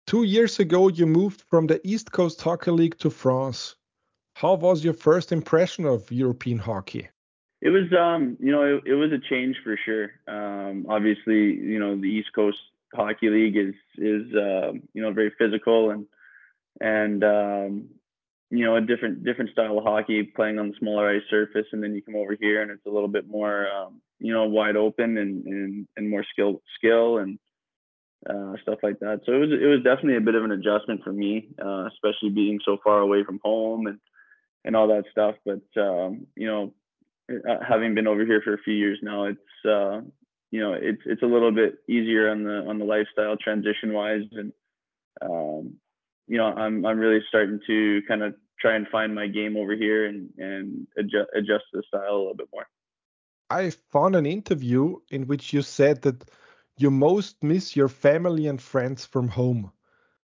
Two 0.08 0.24
years 0.24 0.58
ago, 0.62 0.88
you 0.88 1.06
moved 1.06 1.42
from 1.50 1.68
the 1.68 1.86
East 1.86 2.14
Coast 2.14 2.42
Hockey 2.42 2.72
League 2.72 2.98
to 3.00 3.10
France. 3.10 3.76
How 4.36 4.54
was 4.54 4.82
your 4.82 4.94
first 4.94 5.34
impression 5.34 5.86
of 5.86 6.10
European 6.10 6.58
hockey? 6.58 7.10
It 7.62 7.70
was, 7.70 7.92
um, 7.92 8.38
you 8.40 8.54
know, 8.54 8.64
it, 8.64 8.84
it, 8.86 8.94
was 8.94 9.12
a 9.12 9.20
change 9.30 9.58
for 9.66 9.78
sure. 9.84 10.12
Um, 10.26 10.86
obviously, 10.88 11.56
you 11.56 11.78
know, 11.78 12.00
the 12.00 12.08
East 12.08 12.30
Coast 12.34 12.58
Hockey 12.96 13.30
League 13.30 13.58
is 13.58 13.74
is 13.98 14.34
uh, 14.34 14.72
you 14.94 15.02
know 15.02 15.12
very 15.12 15.34
physical 15.38 15.90
and 15.90 16.06
and 16.80 17.24
um, 17.24 17.90
you 18.50 18.64
know 18.64 18.78
a 18.78 18.82
different 18.82 19.26
different 19.26 19.52
style 19.52 19.78
of 19.78 19.84
hockey, 19.84 20.24
playing 20.24 20.58
on 20.58 20.70
the 20.70 20.76
smaller 20.80 21.10
ice 21.10 21.24
surface, 21.30 21.66
and 21.74 21.84
then 21.84 21.94
you 21.94 22.02
come 22.02 22.16
over 22.16 22.38
here 22.40 22.62
and 22.62 22.72
it's 22.72 22.86
a 22.86 22.90
little 22.90 23.10
bit 23.10 23.28
more 23.28 23.68
um, 23.70 24.00
you 24.20 24.32
know 24.32 24.46
wide 24.46 24.78
open 24.78 25.18
and 25.18 25.46
and, 25.46 25.88
and 25.98 26.10
more 26.10 26.24
skill 26.32 26.62
skill 26.78 27.18
and 27.18 27.40
uh, 28.28 28.54
stuff 28.62 28.80
like 28.84 29.00
that. 29.00 29.22
So 29.26 29.34
it 29.34 29.40
was 29.40 29.50
it 29.52 29.68
was 29.68 29.84
definitely 29.84 30.18
a 30.18 30.22
bit 30.22 30.36
of 30.36 30.44
an 30.44 30.52
adjustment 30.52 31.04
for 31.04 31.14
me, 31.14 31.50
uh, 31.64 31.88
especially 31.88 32.30
being 32.30 32.60
so 32.66 32.78
far 32.84 33.00
away 33.00 33.24
from 33.24 33.40
home 33.44 33.88
and 33.88 34.00
and 34.66 34.76
all 34.76 34.88
that 34.88 35.06
stuff. 35.12 35.36
But 35.46 35.82
um, 35.82 36.28
you 36.36 36.48
know, 36.48 36.74
uh, 37.32 37.58
having 37.68 37.96
been 37.96 38.08
over 38.08 38.26
here 38.26 38.42
for 38.44 38.54
a 38.54 38.62
few 38.64 38.74
years 38.74 39.00
now, 39.02 39.26
it's 39.26 39.66
uh, 39.66 40.02
you 40.52 40.60
know 40.60 40.74
it's 40.74 41.02
it's 41.06 41.24
a 41.24 41.28
little 41.28 41.52
bit 41.52 41.80
easier 41.88 42.30
on 42.30 42.44
the 42.44 42.66
on 42.68 42.80
the 42.80 42.86
lifestyle 42.86 43.38
transition 43.38 43.94
wise, 43.94 44.28
and 44.32 44.52
um, 45.22 45.76
you 46.28 46.38
know 46.38 46.46
I'm 46.46 46.86
I'm 46.86 47.00
really 47.00 47.24
starting 47.28 47.60
to 47.68 48.02
kind 48.08 48.24
of 48.24 48.36
try 48.60 48.76
and 48.76 48.88
find 48.88 49.14
my 49.14 49.28
game 49.28 49.56
over 49.56 49.76
here 49.76 50.06
and 50.06 50.30
and 50.38 50.88
adjust 50.98 51.30
adjust 51.36 51.66
the 51.72 51.84
style 51.88 52.16
a 52.16 52.18
little 52.18 52.36
bit 52.36 52.50
more. 52.54 52.68
I 53.50 53.72
found 53.92 54.16
an 54.16 54.26
interview 54.26 54.98
in 55.10 55.28
which 55.28 55.54
you 55.54 55.62
said 55.62 56.02
that 56.02 56.30
you 56.78 56.92
most 56.92 57.44
miss 57.44 57.76
your 57.76 57.90
family 57.90 58.48
and 58.48 58.62
friends 58.62 59.06
from 59.06 59.28
home. 59.28 59.72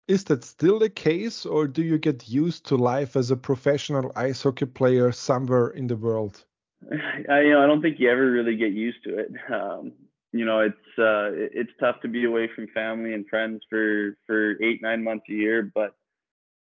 Is 0.09 0.25
that 0.25 0.45
still 0.45 0.79
the 0.79 0.91
case, 0.91 1.45
or 1.45 1.67
do 1.67 1.83
you 1.83 1.99
get 1.99 2.29
used 2.29 2.67
to 2.67 2.76
life 2.76 3.17
as 3.17 3.31
a 3.31 3.37
professional 3.37 4.12
ice 4.15 4.43
hockey 4.43 4.67
player 4.67 5.11
somewhere 5.11 5.69
in 5.69 5.88
the 5.88 5.97
world? 5.97 6.45
I, 7.29 7.41
you 7.41 7.50
know, 7.50 7.62
I 7.62 7.67
don't 7.67 7.83
think 7.83 7.99
you 7.99 8.09
ever 8.09 8.31
really 8.31 8.57
get 8.57 8.73
used 8.73 9.03
to 9.05 9.19
it. 9.19 9.33
Um, 9.53 9.93
you 10.33 10.45
know, 10.45 10.61
it's 10.61 10.99
uh, 10.99 11.31
it's 11.33 11.73
tough 11.81 12.00
to 12.03 12.09
be 12.09 12.25
away 12.25 12.49
from 12.55 12.69
family 12.69 13.15
and 13.15 13.26
friends 13.29 13.62
for 13.71 14.17
for 14.26 14.62
eight 14.62 14.83
nine 14.83 15.03
months 15.03 15.25
a 15.29 15.33
year, 15.33 15.71
but 15.75 15.95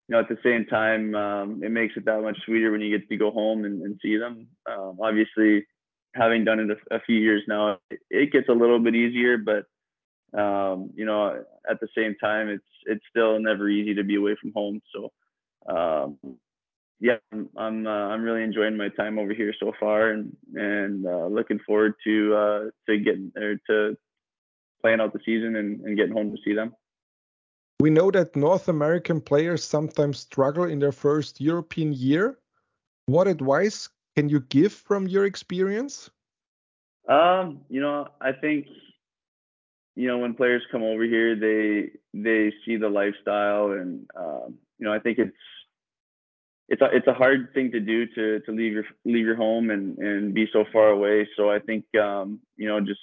you 0.07 0.13
know, 0.13 0.19
at 0.19 0.29
the 0.29 0.37
same 0.43 0.65
time, 0.65 1.15
um, 1.15 1.63
it 1.63 1.71
makes 1.71 1.95
it 1.95 2.05
that 2.05 2.21
much 2.21 2.37
sweeter 2.45 2.71
when 2.71 2.81
you 2.81 2.97
get 2.97 3.07
to 3.07 3.17
go 3.17 3.31
home 3.31 3.63
and, 3.63 3.81
and 3.81 3.99
see 4.01 4.17
them. 4.17 4.47
Um, 4.69 4.99
obviously, 5.01 5.65
having 6.13 6.43
done 6.43 6.59
it 6.59 6.77
a, 6.91 6.95
a 6.95 6.99
few 7.01 7.17
years 7.17 7.43
now, 7.47 7.79
it, 7.89 7.99
it, 8.09 8.31
gets 8.31 8.49
a 8.49 8.53
little 8.53 8.79
bit 8.79 8.95
easier, 8.95 9.37
but 9.37 9.65
um, 10.37 10.91
you 10.95 11.05
know, 11.05 11.43
at 11.69 11.79
the 11.79 11.87
same 11.95 12.15
time, 12.15 12.49
it's 12.49 12.63
it's 12.85 13.03
still 13.09 13.39
never 13.39 13.69
easy 13.69 13.93
to 13.95 14.03
be 14.03 14.15
away 14.15 14.35
from 14.41 14.53
home. 14.55 14.81
So, 14.93 15.11
um, 15.67 16.17
yeah, 16.99 17.17
I'm 17.31 17.49
I'm, 17.57 17.87
uh, 17.87 17.89
I'm 17.89 18.23
really 18.23 18.43
enjoying 18.43 18.77
my 18.77 18.89
time 18.89 19.19
over 19.19 19.33
here 19.33 19.53
so 19.59 19.73
far, 19.79 20.11
and 20.11 20.35
and 20.55 21.05
uh, 21.05 21.27
looking 21.27 21.59
forward 21.59 21.95
to 22.05 22.35
uh, 22.35 22.63
to 22.87 22.97
getting 22.97 23.31
or 23.35 23.55
to 23.67 23.97
playing 24.81 25.01
out 25.01 25.13
the 25.13 25.19
season 25.25 25.55
and, 25.55 25.81
and 25.81 25.97
getting 25.97 26.13
home 26.13 26.31
to 26.31 26.37
see 26.43 26.53
them. 26.53 26.73
We 27.79 27.89
know 27.89 28.11
that 28.11 28.35
North 28.35 28.69
American 28.69 29.21
players 29.21 29.63
sometimes 29.63 30.19
struggle 30.19 30.65
in 30.65 30.79
their 30.79 30.91
first 30.91 31.41
European 31.41 31.93
year. 31.93 32.37
What 33.07 33.27
advice 33.27 33.89
can 34.15 34.29
you 34.29 34.41
give 34.41 34.73
from 34.73 35.07
your 35.07 35.25
experience? 35.25 36.09
Um, 37.07 37.61
you 37.69 37.81
know, 37.81 38.07
I 38.19 38.31
think 38.31 38.67
you 39.95 40.07
know 40.07 40.19
when 40.19 40.33
players 40.33 40.63
come 40.71 40.83
over 40.83 41.03
here, 41.03 41.35
they 41.35 41.91
they 42.13 42.53
see 42.65 42.77
the 42.77 42.89
lifestyle, 42.89 43.71
and 43.71 44.07
um, 44.15 44.57
you 44.77 44.85
know, 44.85 44.93
I 44.93 44.99
think 44.99 45.17
it's 45.17 45.35
it's 46.69 46.81
a 46.81 46.89
it's 46.93 47.07
a 47.07 47.13
hard 47.13 47.53
thing 47.53 47.71
to 47.71 47.79
do 47.79 48.05
to 48.07 48.39
to 48.41 48.51
leave 48.51 48.73
your 48.73 48.85
leave 49.05 49.25
your 49.25 49.35
home 49.35 49.69
and 49.69 49.97
and 49.97 50.33
be 50.33 50.47
so 50.53 50.65
far 50.71 50.89
away. 50.89 51.27
So 51.35 51.49
I 51.49 51.59
think 51.59 51.85
um, 51.95 52.39
you 52.57 52.67
know 52.67 52.79
just 52.79 53.01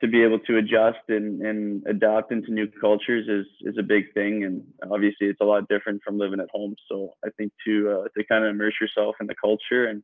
to 0.00 0.08
be 0.08 0.22
able 0.22 0.38
to 0.40 0.56
adjust 0.56 0.98
and, 1.08 1.42
and 1.42 1.82
adapt 1.86 2.32
into 2.32 2.52
new 2.52 2.66
cultures 2.80 3.26
is 3.28 3.46
is 3.62 3.78
a 3.78 3.82
big 3.82 4.12
thing 4.14 4.44
and 4.44 4.62
obviously 4.90 5.26
it's 5.26 5.40
a 5.40 5.44
lot 5.44 5.68
different 5.68 6.00
from 6.04 6.18
living 6.18 6.40
at 6.40 6.48
home 6.52 6.74
so 6.90 7.12
i 7.24 7.28
think 7.36 7.52
to 7.66 7.90
uh, 7.90 8.04
to 8.16 8.24
kind 8.24 8.44
of 8.44 8.50
immerse 8.50 8.74
yourself 8.80 9.14
in 9.20 9.26
the 9.26 9.34
culture 9.34 9.86
and 9.86 10.02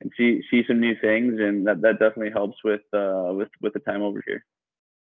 and 0.00 0.10
see 0.16 0.42
see 0.50 0.62
some 0.66 0.80
new 0.80 0.94
things 1.00 1.34
and 1.40 1.66
that, 1.66 1.80
that 1.80 1.98
definitely 1.98 2.30
helps 2.30 2.58
with 2.64 2.82
uh, 2.92 3.30
with 3.32 3.48
with 3.60 3.72
the 3.72 3.80
time 3.80 4.02
over 4.02 4.22
here 4.26 4.44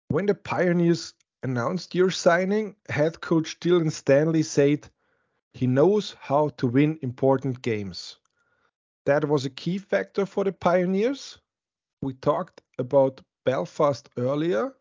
when 0.09 0.25
the 0.25 0.35
pioneers 0.35 1.13
announced 1.41 1.95
your 1.95 2.11
signing 2.11 2.75
head 2.89 3.19
coach 3.19 3.59
dylan 3.59 3.91
stanley 3.91 4.43
said 4.43 4.89
he 5.53 5.67
knows 5.67 6.15
how 6.19 6.49
to 6.49 6.67
win 6.67 6.97
important 7.03 7.61
games. 7.61 8.17
That 9.05 9.27
was 9.27 9.45
a 9.45 9.51
key 9.51 9.77
factor 9.77 10.25
for 10.25 10.43
the 10.43 10.51
Pioneers. 10.51 11.37
We 12.01 12.13
talked 12.15 12.61
about 12.79 13.21
Belfast 13.45 14.09
earlier. 14.17 14.73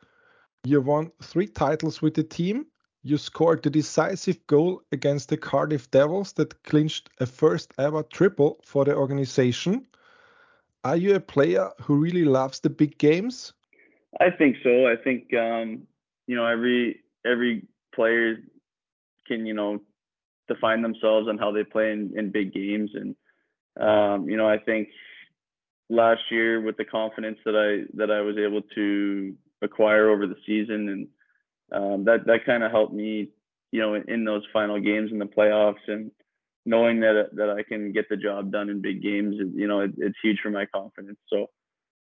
You 0.64 0.80
won 0.80 1.10
three 1.22 1.48
titles 1.48 2.00
with 2.00 2.14
the 2.14 2.22
team. 2.22 2.66
You 3.02 3.18
scored 3.18 3.62
the 3.62 3.70
decisive 3.70 4.46
goal 4.46 4.82
against 4.92 5.28
the 5.28 5.36
Cardiff 5.36 5.90
Devils 5.90 6.32
that 6.34 6.62
clinched 6.62 7.10
a 7.18 7.26
first 7.26 7.72
ever 7.78 8.02
triple 8.04 8.60
for 8.64 8.84
the 8.84 8.94
organization. 8.94 9.86
Are 10.84 10.96
you 10.96 11.16
a 11.16 11.20
player 11.20 11.70
who 11.80 11.96
really 11.96 12.24
loves 12.24 12.60
the 12.60 12.70
big 12.70 12.98
games? 12.98 13.52
I 14.20 14.30
think 14.30 14.56
so. 14.62 14.86
I 14.86 14.96
think 14.96 15.34
um, 15.34 15.82
you 16.26 16.36
know 16.36 16.46
every 16.46 17.00
every 17.24 17.62
player 17.94 18.36
can 19.26 19.46
you 19.46 19.54
know 19.54 19.80
define 20.48 20.82
themselves 20.82 21.28
on 21.28 21.38
how 21.38 21.50
they 21.52 21.64
play 21.64 21.92
in, 21.92 22.12
in 22.16 22.30
big 22.30 22.52
games. 22.52 22.90
And 22.94 23.16
um, 23.80 24.28
you 24.28 24.36
know, 24.36 24.48
I 24.48 24.58
think 24.58 24.88
last 25.92 26.22
year 26.30 26.60
with 26.60 26.76
the 26.76 26.84
confidence 26.84 27.38
that 27.44 27.54
I 27.54 27.86
that 27.96 28.10
I 28.10 28.20
was 28.20 28.36
able 28.36 28.62
to 28.74 29.34
acquire 29.60 30.08
over 30.10 30.26
the 30.26 30.36
season, 30.46 30.88
and 30.88 31.08
um, 31.72 32.04
that 32.04 32.26
that 32.26 32.46
kind 32.46 32.62
of 32.62 32.70
helped 32.70 32.94
me, 32.94 33.28
you 33.70 33.80
know, 33.80 33.94
in, 33.94 34.08
in, 34.08 34.24
those 34.24 34.42
final 34.52 34.80
games 34.80 35.10
in 35.12 35.18
the 35.18 35.26
playoffs, 35.26 35.86
and 35.86 36.10
knowing 36.64 37.00
that 37.00 37.30
that 37.34 37.50
I 37.50 37.62
can 37.62 37.92
get 37.92 38.08
the 38.08 38.16
job 38.16 38.50
done 38.50 38.70
in 38.70 38.80
big 38.80 39.02
games, 39.02 39.36
you 39.54 39.68
know, 39.68 39.80
it, 39.80 39.92
it's 39.98 40.18
huge 40.22 40.38
for 40.42 40.50
my 40.50 40.66
confidence. 40.66 41.18
So, 41.28 41.50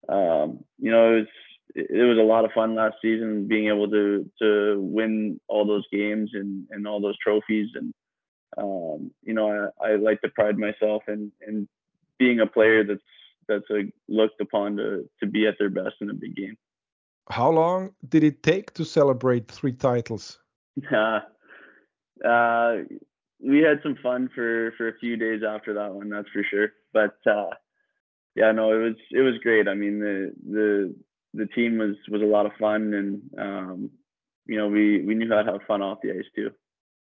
um, 0.09 0.65
you 0.79 0.91
know, 0.91 1.13
it 1.13 1.19
was 1.19 1.27
it 1.75 2.09
was 2.09 2.19
a 2.19 2.23
lot 2.23 2.45
of 2.45 2.53
fun 2.53 2.75
last 2.75 2.97
season 3.03 3.47
being 3.47 3.69
able 3.69 3.91
to 3.91 4.31
to 4.41 4.81
win 4.81 5.41
all 5.49 5.67
those 5.67 5.85
games 5.93 6.31
and 6.33 6.67
and 6.71 6.87
all 6.87 7.01
those 7.01 7.19
trophies 7.19 7.69
and 7.75 7.93
um, 8.57 9.11
you 9.25 9.35
know, 9.35 9.71
I, 9.81 9.85
I, 9.85 9.97
like 9.97 10.21
to 10.21 10.29
pride 10.29 10.57
myself 10.57 11.03
in, 11.09 11.33
in 11.45 11.67
being 12.19 12.39
a 12.39 12.47
player 12.47 12.85
that's 12.85 13.01
that's 13.49 13.69
a, 13.71 13.85
looked 14.09 14.41
upon 14.41 14.77
to 14.77 15.09
to 15.21 15.27
be 15.27 15.47
at 15.47 15.55
their 15.59 15.71
best 15.71 15.97
in 16.01 16.11
a 16.11 16.15
big 16.15 16.37
game. 16.37 16.57
How 17.31 17.51
long 17.51 17.95
did 18.09 18.25
it 18.25 18.43
take 18.43 18.75
to 18.75 18.85
celebrate 18.85 19.51
three 19.51 19.73
titles? 19.73 20.39
Uh, 20.93 21.21
uh, 22.27 22.77
we 23.41 23.61
had 23.61 23.81
some 23.83 23.97
fun 24.03 24.29
for 24.35 24.73
for 24.77 24.89
a 24.89 24.99
few 24.99 25.17
days 25.17 25.43
after 25.47 25.75
that 25.75 25.93
one, 25.93 26.11
that's 26.11 26.29
for 26.31 26.45
sure. 26.51 26.73
But 26.93 27.17
uh, 27.27 27.51
yeah, 28.35 28.53
no, 28.53 28.73
it 28.73 28.83
was 28.83 28.97
it 29.11 29.21
was 29.21 29.35
great. 29.43 29.69
I 29.69 29.75
mean, 29.75 30.01
the 30.01 30.33
the 30.51 30.95
the 31.35 31.47
team 31.47 31.79
was 31.79 31.97
was 32.09 32.23
a 32.23 32.27
lot 32.27 32.47
of 32.47 32.53
fun, 32.59 32.95
and 32.95 33.23
um, 33.39 33.91
you 34.47 34.59
know, 34.59 34.69
we 34.69 35.03
we 35.03 35.15
knew 35.15 35.29
how 35.31 35.43
to 35.43 35.53
have 35.53 35.63
fun 35.67 35.83
off 35.83 35.99
the 36.03 36.13
ice 36.13 36.31
too 36.35 36.51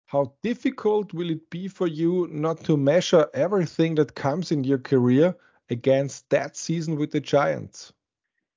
how 0.08 0.34
difficult 0.41 1.13
will 1.13 1.29
it 1.29 1.50
be 1.50 1.67
for 1.67 1.86
you 1.86 2.27
not 2.32 2.63
to 2.63 2.77
measure 2.77 3.27
everything 3.34 3.96
that 3.96 4.15
comes 4.15 4.51
in 4.51 4.63
your 4.63 4.77
career 4.77 5.36
against 5.69 6.29
that 6.29 6.55
season 6.55 6.97
with 6.97 7.12
the 7.12 7.19
Giants? 7.19 7.93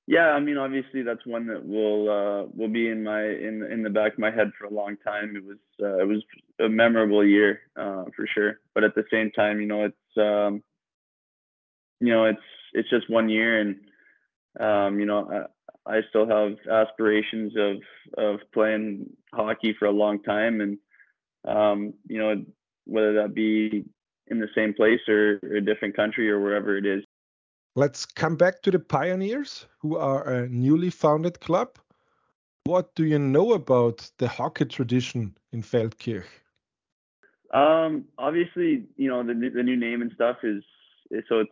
Yeah, 0.06 0.30
I 0.30 0.40
mean, 0.40 0.56
obviously 0.56 1.02
that's 1.02 1.24
one 1.24 1.46
that 1.46 1.64
will 1.64 2.10
uh, 2.10 2.46
will 2.52 2.68
be 2.68 2.88
in 2.88 3.04
my 3.04 3.22
in 3.22 3.62
in 3.70 3.82
the 3.84 3.90
back 3.90 4.14
of 4.14 4.18
my 4.18 4.32
head 4.32 4.50
for 4.58 4.66
a 4.66 4.74
long 4.74 4.96
time. 5.06 5.36
It 5.36 5.44
was 5.44 5.58
uh, 5.80 5.98
it 5.98 6.08
was 6.08 6.22
a 6.58 6.68
memorable 6.68 7.24
year 7.24 7.60
uh, 7.76 8.04
for 8.16 8.26
sure, 8.34 8.58
but 8.74 8.82
at 8.82 8.96
the 8.96 9.04
same 9.10 9.30
time, 9.30 9.60
you 9.60 9.68
know, 9.68 9.84
it's 9.84 10.18
um, 10.18 10.64
you 12.00 12.12
know, 12.12 12.24
it's 12.24 12.40
it's 12.72 12.90
just 12.90 13.08
one 13.08 13.28
year, 13.28 13.60
and 13.60 13.76
um, 14.58 14.98
you 14.98 15.06
know, 15.06 15.46
I, 15.86 15.98
I 15.98 16.00
still 16.08 16.26
have 16.26 16.56
aspirations 16.68 17.52
of 17.56 17.76
of 18.18 18.40
playing 18.52 19.10
hockey 19.32 19.76
for 19.78 19.86
a 19.86 19.92
long 19.92 20.22
time, 20.24 20.60
and 20.60 20.78
um, 21.46 21.94
you 22.08 22.18
know, 22.18 22.44
whether 22.84 23.14
that 23.22 23.32
be 23.32 23.84
in 24.30 24.38
the 24.38 24.48
same 24.54 24.72
place 24.72 25.00
or 25.08 25.40
a 25.54 25.60
different 25.60 25.94
country 25.94 26.30
or 26.30 26.40
wherever 26.40 26.76
it 26.76 26.86
is. 26.86 27.04
Let's 27.76 28.06
come 28.06 28.36
back 28.36 28.62
to 28.62 28.70
the 28.70 28.78
Pioneers, 28.78 29.66
who 29.78 29.96
are 29.96 30.24
a 30.28 30.48
newly 30.48 30.90
founded 30.90 31.40
club. 31.40 31.78
What 32.64 32.94
do 32.94 33.04
you 33.04 33.18
know 33.18 33.52
about 33.52 34.10
the 34.18 34.28
hockey 34.28 34.64
tradition 34.64 35.36
in 35.52 35.62
Feldkirch? 35.62 36.24
Um, 37.52 38.04
obviously, 38.18 38.84
you 38.96 39.08
know 39.08 39.22
the 39.24 39.34
the 39.34 39.62
new 39.62 39.76
name 39.76 40.02
and 40.02 40.12
stuff 40.14 40.38
is, 40.44 40.62
is 41.10 41.24
so 41.28 41.40
it's 41.40 41.50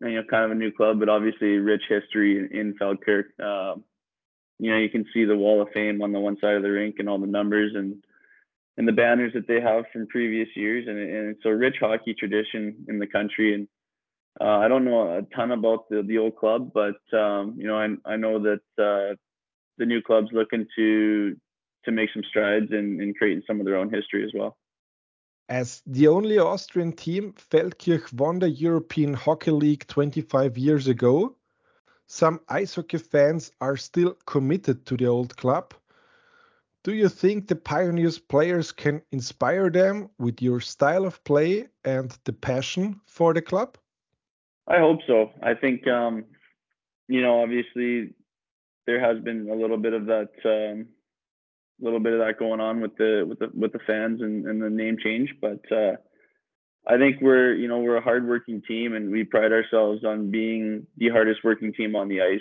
you 0.00 0.14
know 0.14 0.22
kind 0.30 0.44
of 0.44 0.50
a 0.50 0.54
new 0.54 0.72
club, 0.72 1.00
but 1.00 1.08
obviously 1.08 1.58
rich 1.58 1.82
history 1.88 2.38
in, 2.38 2.58
in 2.58 2.74
Feldkirch. 2.74 3.38
Um, 3.40 3.84
you 4.58 4.70
know, 4.70 4.78
you 4.78 4.88
can 4.88 5.04
see 5.12 5.24
the 5.24 5.36
wall 5.36 5.60
of 5.60 5.68
fame 5.74 6.00
on 6.00 6.12
the 6.12 6.20
one 6.20 6.38
side 6.40 6.54
of 6.54 6.62
the 6.62 6.70
rink 6.70 6.96
and 6.98 7.08
all 7.08 7.18
the 7.18 7.26
numbers 7.26 7.72
and 7.74 8.02
and 8.76 8.88
the 8.88 8.92
banners 8.92 9.32
that 9.34 9.46
they 9.46 9.60
have 9.60 9.84
from 9.92 10.06
previous 10.06 10.48
years, 10.56 10.86
and, 10.88 10.98
and 10.98 11.30
it's 11.30 11.44
a 11.44 11.54
rich 11.54 11.76
hockey 11.80 12.14
tradition 12.14 12.84
in 12.88 12.98
the 12.98 13.06
country. 13.06 13.54
And 13.54 13.68
uh, 14.40 14.58
I 14.58 14.68
don't 14.68 14.84
know 14.84 15.18
a 15.18 15.22
ton 15.34 15.52
about 15.52 15.88
the, 15.88 16.02
the 16.02 16.18
old 16.18 16.36
club, 16.36 16.72
but 16.74 17.00
um, 17.16 17.54
you 17.56 17.66
know 17.66 17.78
I, 17.78 18.12
I 18.12 18.16
know 18.16 18.40
that 18.42 18.62
uh, 18.78 19.14
the 19.78 19.86
new 19.86 20.02
club's 20.02 20.30
looking 20.32 20.66
to 20.76 21.36
to 21.84 21.92
make 21.92 22.10
some 22.12 22.22
strides 22.28 22.72
in, 22.72 23.00
in 23.00 23.12
creating 23.14 23.42
some 23.46 23.60
of 23.60 23.66
their 23.66 23.76
own 23.76 23.92
history 23.92 24.24
as 24.24 24.30
well. 24.34 24.56
As 25.50 25.82
the 25.84 26.08
only 26.08 26.38
Austrian 26.38 26.92
team, 26.92 27.34
Feldkirch 27.34 28.12
won 28.14 28.38
the 28.38 28.48
European 28.48 29.12
Hockey 29.12 29.50
League 29.50 29.86
25 29.86 30.56
years 30.56 30.88
ago. 30.88 31.36
Some 32.06 32.40
ice 32.48 32.74
hockey 32.74 32.96
fans 32.96 33.52
are 33.60 33.76
still 33.76 34.14
committed 34.24 34.86
to 34.86 34.96
the 34.96 35.06
old 35.06 35.36
club 35.36 35.74
do 36.84 36.92
you 36.94 37.08
think 37.08 37.48
the 37.48 37.56
Pioneers 37.56 38.18
players 38.18 38.70
can 38.70 39.02
inspire 39.10 39.70
them 39.70 40.10
with 40.18 40.40
your 40.40 40.60
style 40.60 41.06
of 41.06 41.22
play 41.24 41.66
and 41.84 42.16
the 42.24 42.32
passion 42.32 43.00
for 43.06 43.32
the 43.32 43.42
club? 43.42 43.76
I 44.68 44.78
hope 44.78 45.00
so. 45.06 45.30
I 45.42 45.54
think, 45.54 45.88
um, 45.88 46.26
you 47.08 47.22
know, 47.22 47.42
obviously 47.42 48.14
there 48.86 49.00
has 49.00 49.22
been 49.24 49.48
a 49.50 49.54
little 49.54 49.78
bit 49.78 49.94
of 49.94 50.06
that, 50.06 50.30
um, 50.44 50.86
little 51.80 52.00
bit 52.00 52.12
of 52.12 52.20
that 52.20 52.38
going 52.38 52.60
on 52.60 52.80
with 52.80 52.96
the 52.96 53.24
with 53.28 53.38
the 53.40 53.50
with 53.52 53.72
the 53.72 53.80
fans 53.86 54.20
and, 54.20 54.46
and 54.46 54.62
the 54.62 54.70
name 54.70 54.96
change, 55.02 55.34
but 55.40 55.60
uh, 55.72 55.96
I 56.86 56.98
think 56.98 57.20
we're 57.20 57.54
you 57.54 57.66
know 57.66 57.80
we're 57.80 57.96
a 57.96 58.02
hardworking 58.02 58.62
team 58.66 58.94
and 58.94 59.10
we 59.10 59.24
pride 59.24 59.52
ourselves 59.52 60.04
on 60.04 60.30
being 60.30 60.86
the 60.96 61.08
hardest 61.08 61.40
working 61.42 61.72
team 61.72 61.96
on 61.96 62.08
the 62.08 62.20
ice. 62.20 62.40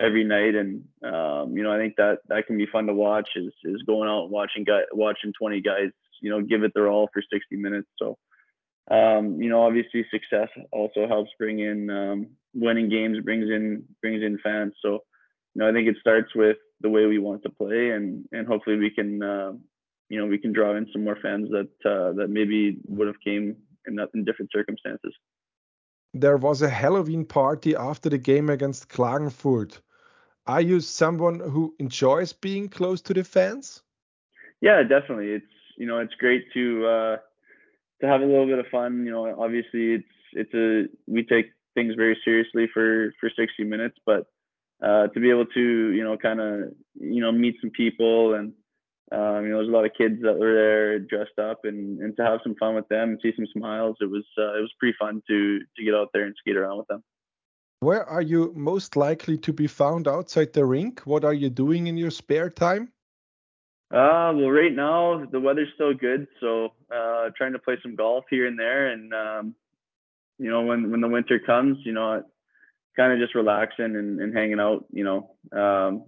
Every 0.00 0.24
night, 0.24 0.54
and 0.54 0.84
um, 1.02 1.56
you 1.56 1.62
know 1.62 1.72
I 1.72 1.78
think 1.78 1.96
that 1.96 2.18
that 2.28 2.46
can 2.46 2.56
be 2.56 2.66
fun 2.66 2.86
to 2.86 2.94
watch. 2.94 3.28
Is 3.36 3.52
is 3.64 3.82
going 3.86 4.08
out 4.08 4.24
and 4.24 4.30
watching 4.30 4.64
guy 4.64 4.82
watching 4.92 5.32
20 5.38 5.60
guys, 5.60 5.90
you 6.20 6.30
know, 6.30 6.42
give 6.42 6.62
it 6.62 6.72
their 6.74 6.88
all 6.88 7.08
for 7.12 7.22
60 7.22 7.56
minutes. 7.56 7.88
So 7.98 8.18
um, 8.90 9.40
you 9.40 9.48
know, 9.48 9.62
obviously 9.62 10.04
success 10.10 10.48
also 10.72 11.06
helps 11.06 11.30
bring 11.38 11.60
in 11.60 11.90
um, 11.90 12.26
winning 12.54 12.88
games 12.88 13.18
brings 13.24 13.48
in 13.50 13.84
brings 14.00 14.22
in 14.22 14.38
fans. 14.42 14.74
So 14.82 15.00
you 15.54 15.62
know 15.62 15.68
I 15.68 15.72
think 15.72 15.88
it 15.88 15.96
starts 16.00 16.34
with 16.34 16.56
the 16.80 16.90
way 16.90 17.06
we 17.06 17.18
want 17.18 17.42
to 17.44 17.50
play, 17.50 17.90
and 17.90 18.26
and 18.32 18.46
hopefully 18.46 18.76
we 18.76 18.90
can. 18.90 19.22
Uh, 19.22 19.52
you 20.08 20.18
know, 20.18 20.26
we 20.26 20.36
can 20.36 20.52
draw 20.52 20.76
in 20.76 20.86
some 20.92 21.04
more 21.04 21.16
fans 21.22 21.48
that 21.52 21.90
uh, 21.90 22.12
that 22.12 22.28
maybe 22.28 22.76
would 22.86 23.06
have 23.06 23.18
came 23.24 23.56
in, 23.86 23.98
in 24.12 24.24
different 24.24 24.50
circumstances 24.52 25.14
there 26.14 26.36
was 26.36 26.62
a 26.62 26.68
Halloween 26.68 27.24
party 27.24 27.74
after 27.74 28.08
the 28.08 28.18
game 28.18 28.50
against 28.50 28.88
Klagenfurt. 28.88 29.80
Are 30.46 30.60
you 30.60 30.80
someone 30.80 31.40
who 31.40 31.74
enjoys 31.78 32.32
being 32.32 32.68
close 32.68 33.00
to 33.02 33.14
the 33.14 33.24
fans? 33.24 33.82
Yeah, 34.60 34.82
definitely. 34.82 35.30
It's 35.30 35.46
you 35.76 35.86
know 35.86 35.98
it's 35.98 36.14
great 36.14 36.44
to 36.54 36.86
uh, 36.86 37.16
to 38.00 38.06
have 38.06 38.20
a 38.20 38.26
little 38.26 38.46
bit 38.46 38.58
of 38.58 38.66
fun. 38.66 39.04
You 39.06 39.12
know, 39.12 39.40
obviously 39.40 39.94
it's 39.94 40.14
it's 40.32 40.54
a 40.54 40.86
we 41.06 41.24
take 41.24 41.52
things 41.74 41.94
very 41.96 42.18
seriously 42.24 42.68
for 42.72 43.12
for 43.20 43.30
60 43.30 43.64
minutes, 43.64 43.96
but 44.04 44.26
uh, 44.82 45.06
to 45.08 45.20
be 45.20 45.30
able 45.30 45.46
to 45.46 45.90
you 45.92 46.04
know 46.04 46.16
kind 46.16 46.40
of 46.40 46.72
you 46.94 47.20
know 47.20 47.32
meet 47.32 47.56
some 47.60 47.70
people 47.70 48.34
and 48.34 48.52
um, 49.12 49.44
you 49.44 49.50
know, 49.50 49.58
there's 49.58 49.68
a 49.68 49.72
lot 49.72 49.84
of 49.84 49.92
kids 49.96 50.22
that 50.22 50.38
were 50.38 50.54
there 50.54 50.98
dressed 50.98 51.38
up, 51.38 51.60
and, 51.64 52.00
and 52.00 52.16
to 52.16 52.24
have 52.24 52.40
some 52.42 52.54
fun 52.58 52.74
with 52.74 52.88
them 52.88 53.10
and 53.10 53.20
see 53.22 53.32
some 53.36 53.46
smiles. 53.52 53.96
It 54.00 54.10
was 54.10 54.24
uh, 54.38 54.56
it 54.56 54.60
was 54.60 54.72
pretty 54.78 54.96
fun 54.98 55.22
to 55.28 55.58
to 55.58 55.84
get 55.84 55.94
out 55.94 56.08
there 56.14 56.24
and 56.24 56.34
skate 56.38 56.56
around 56.56 56.78
with 56.78 56.88
them. 56.88 57.02
Where 57.80 58.04
are 58.04 58.22
you 58.22 58.52
most 58.56 58.96
likely 58.96 59.36
to 59.38 59.52
be 59.52 59.66
found 59.66 60.06
outside 60.06 60.52
the 60.52 60.64
rink? 60.64 61.00
What 61.00 61.24
are 61.24 61.34
you 61.34 61.50
doing 61.50 61.88
in 61.88 61.96
your 61.96 62.10
spare 62.10 62.48
time? 62.48 62.92
Uh, 63.90 64.32
well, 64.34 64.50
right 64.50 64.72
now 64.72 65.26
the 65.30 65.40
weather's 65.40 65.68
still 65.74 65.92
good, 65.92 66.26
so 66.40 66.72
uh, 66.94 67.28
trying 67.36 67.52
to 67.52 67.58
play 67.58 67.76
some 67.82 67.96
golf 67.96 68.24
here 68.30 68.46
and 68.46 68.58
there, 68.58 68.92
and 68.92 69.12
um, 69.12 69.54
you 70.38 70.48
know, 70.48 70.62
when 70.62 70.90
when 70.90 71.02
the 71.02 71.08
winter 71.08 71.38
comes, 71.38 71.76
you 71.84 71.92
know, 71.92 72.22
kind 72.96 73.12
of 73.12 73.18
just 73.18 73.34
relaxing 73.34 73.96
and, 73.96 74.20
and 74.20 74.34
hanging 74.34 74.60
out. 74.60 74.86
You 74.90 75.04
know, 75.04 75.30
um, 75.52 76.04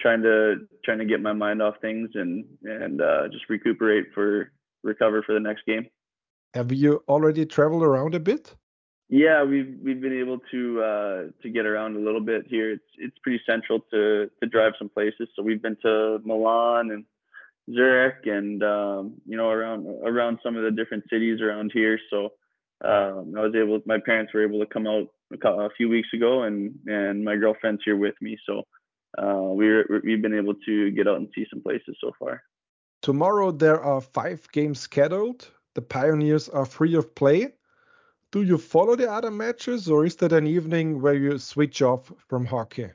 trying 0.00 0.22
to 0.22 0.66
trying 0.84 0.98
to 0.98 1.04
get 1.04 1.20
my 1.20 1.32
mind 1.32 1.62
off 1.62 1.74
things 1.80 2.10
and 2.14 2.44
and 2.64 3.00
uh, 3.00 3.28
just 3.28 3.48
recuperate 3.48 4.06
for 4.14 4.52
recover 4.82 5.22
for 5.22 5.34
the 5.34 5.40
next 5.40 5.64
game. 5.66 5.86
Have 6.54 6.72
you 6.72 7.02
already 7.08 7.46
traveled 7.46 7.82
around 7.82 8.14
a 8.14 8.20
bit? 8.20 8.54
Yeah, 9.08 9.42
we've 9.42 9.76
we've 9.82 10.00
been 10.00 10.18
able 10.18 10.38
to 10.50 10.82
uh, 10.82 11.22
to 11.42 11.50
get 11.50 11.66
around 11.66 11.96
a 11.96 12.00
little 12.00 12.20
bit 12.20 12.46
here. 12.48 12.70
It's 12.72 12.90
it's 12.98 13.18
pretty 13.22 13.40
central 13.48 13.80
to 13.90 14.30
to 14.40 14.48
drive 14.48 14.72
some 14.78 14.88
places. 14.88 15.28
So 15.34 15.42
we've 15.42 15.62
been 15.62 15.76
to 15.82 16.20
Milan 16.24 16.90
and 16.90 17.04
Zurich 17.74 18.26
and 18.26 18.62
um, 18.62 19.14
you 19.26 19.36
know 19.36 19.48
around 19.48 19.86
around 20.04 20.38
some 20.42 20.56
of 20.56 20.62
the 20.62 20.70
different 20.70 21.04
cities 21.10 21.40
around 21.40 21.72
here. 21.74 21.98
So 22.08 22.30
um, 22.84 23.34
I 23.36 23.40
was 23.40 23.54
able. 23.56 23.80
My 23.84 23.98
parents 24.04 24.32
were 24.32 24.44
able 24.44 24.60
to 24.60 24.72
come 24.72 24.86
out 24.86 25.08
a, 25.32 25.48
a 25.48 25.70
few 25.76 25.88
weeks 25.88 26.08
ago, 26.14 26.44
and 26.44 26.74
and 26.86 27.24
my 27.24 27.36
girlfriend's 27.36 27.82
here 27.84 27.96
with 27.96 28.14
me. 28.20 28.38
So 28.46 28.62
uh, 29.18 29.48
we 29.54 29.82
we've 30.04 30.22
been 30.22 30.34
able 30.34 30.54
to 30.66 30.90
get 30.92 31.08
out 31.08 31.16
and 31.16 31.28
see 31.34 31.46
some 31.50 31.62
places 31.62 31.96
so 32.00 32.12
far. 32.18 32.42
Tomorrow 33.02 33.52
there 33.52 33.80
are 33.82 34.00
five 34.00 34.46
games 34.52 34.80
scheduled. 34.80 35.48
The 35.74 35.82
Pioneers 35.82 36.48
are 36.48 36.66
free 36.66 36.94
of 36.94 37.14
play. 37.14 37.54
Do 38.32 38.42
you 38.42 38.58
follow 38.58 38.94
the 38.94 39.10
other 39.10 39.30
matches, 39.30 39.88
or 39.88 40.04
is 40.04 40.16
that 40.16 40.32
an 40.32 40.46
evening 40.46 41.00
where 41.00 41.14
you 41.14 41.38
switch 41.38 41.82
off 41.82 42.12
from 42.28 42.44
hockey? 42.44 42.90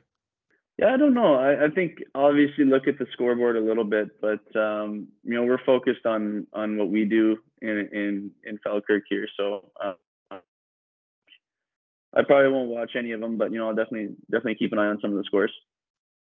Yeah, 0.78 0.92
I 0.92 0.96
don't 0.96 1.14
know. 1.14 1.34
I, 1.34 1.64
I 1.64 1.68
think 1.70 2.02
obviously 2.14 2.64
look 2.64 2.86
at 2.86 2.98
the 2.98 3.06
scoreboard 3.12 3.56
a 3.56 3.60
little 3.60 3.84
bit, 3.84 4.20
but 4.20 4.44
um, 4.58 5.08
you 5.24 5.34
know 5.34 5.44
we're 5.44 5.64
focused 5.64 6.06
on 6.06 6.46
on 6.52 6.76
what 6.76 6.88
we 6.88 7.04
do 7.04 7.38
in 7.62 7.88
in 7.92 8.30
in 8.44 8.58
Feldkirch 8.58 9.02
here. 9.08 9.26
So 9.36 9.70
uh, 9.82 9.94
I 12.14 12.22
probably 12.22 12.50
won't 12.50 12.70
watch 12.70 12.92
any 12.96 13.12
of 13.12 13.20
them, 13.20 13.36
but 13.36 13.52
you 13.52 13.58
know 13.58 13.68
I'll 13.68 13.74
definitely 13.74 14.14
definitely 14.30 14.56
keep 14.56 14.72
an 14.72 14.78
eye 14.78 14.86
on 14.86 15.00
some 15.00 15.10
of 15.10 15.16
the 15.16 15.24
scores. 15.24 15.52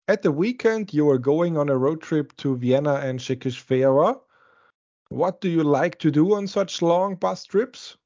At 0.07 0.21
the 0.21 0.31
weekend, 0.31 0.93
you 0.93 1.09
are 1.09 1.17
going 1.17 1.57
on 1.57 1.69
a 1.69 1.77
road 1.77 2.01
trip 2.01 2.35
to 2.37 2.55
Vienna 2.57 2.95
and 2.95 3.19
Székesfehérvár. 3.19 4.19
What 5.09 5.41
do 5.41 5.49
you 5.49 5.63
like 5.63 5.99
to 5.99 6.11
do 6.11 6.35
on 6.35 6.47
such 6.47 6.81
long 6.81 7.15
bus 7.15 7.45
trips? 7.45 7.97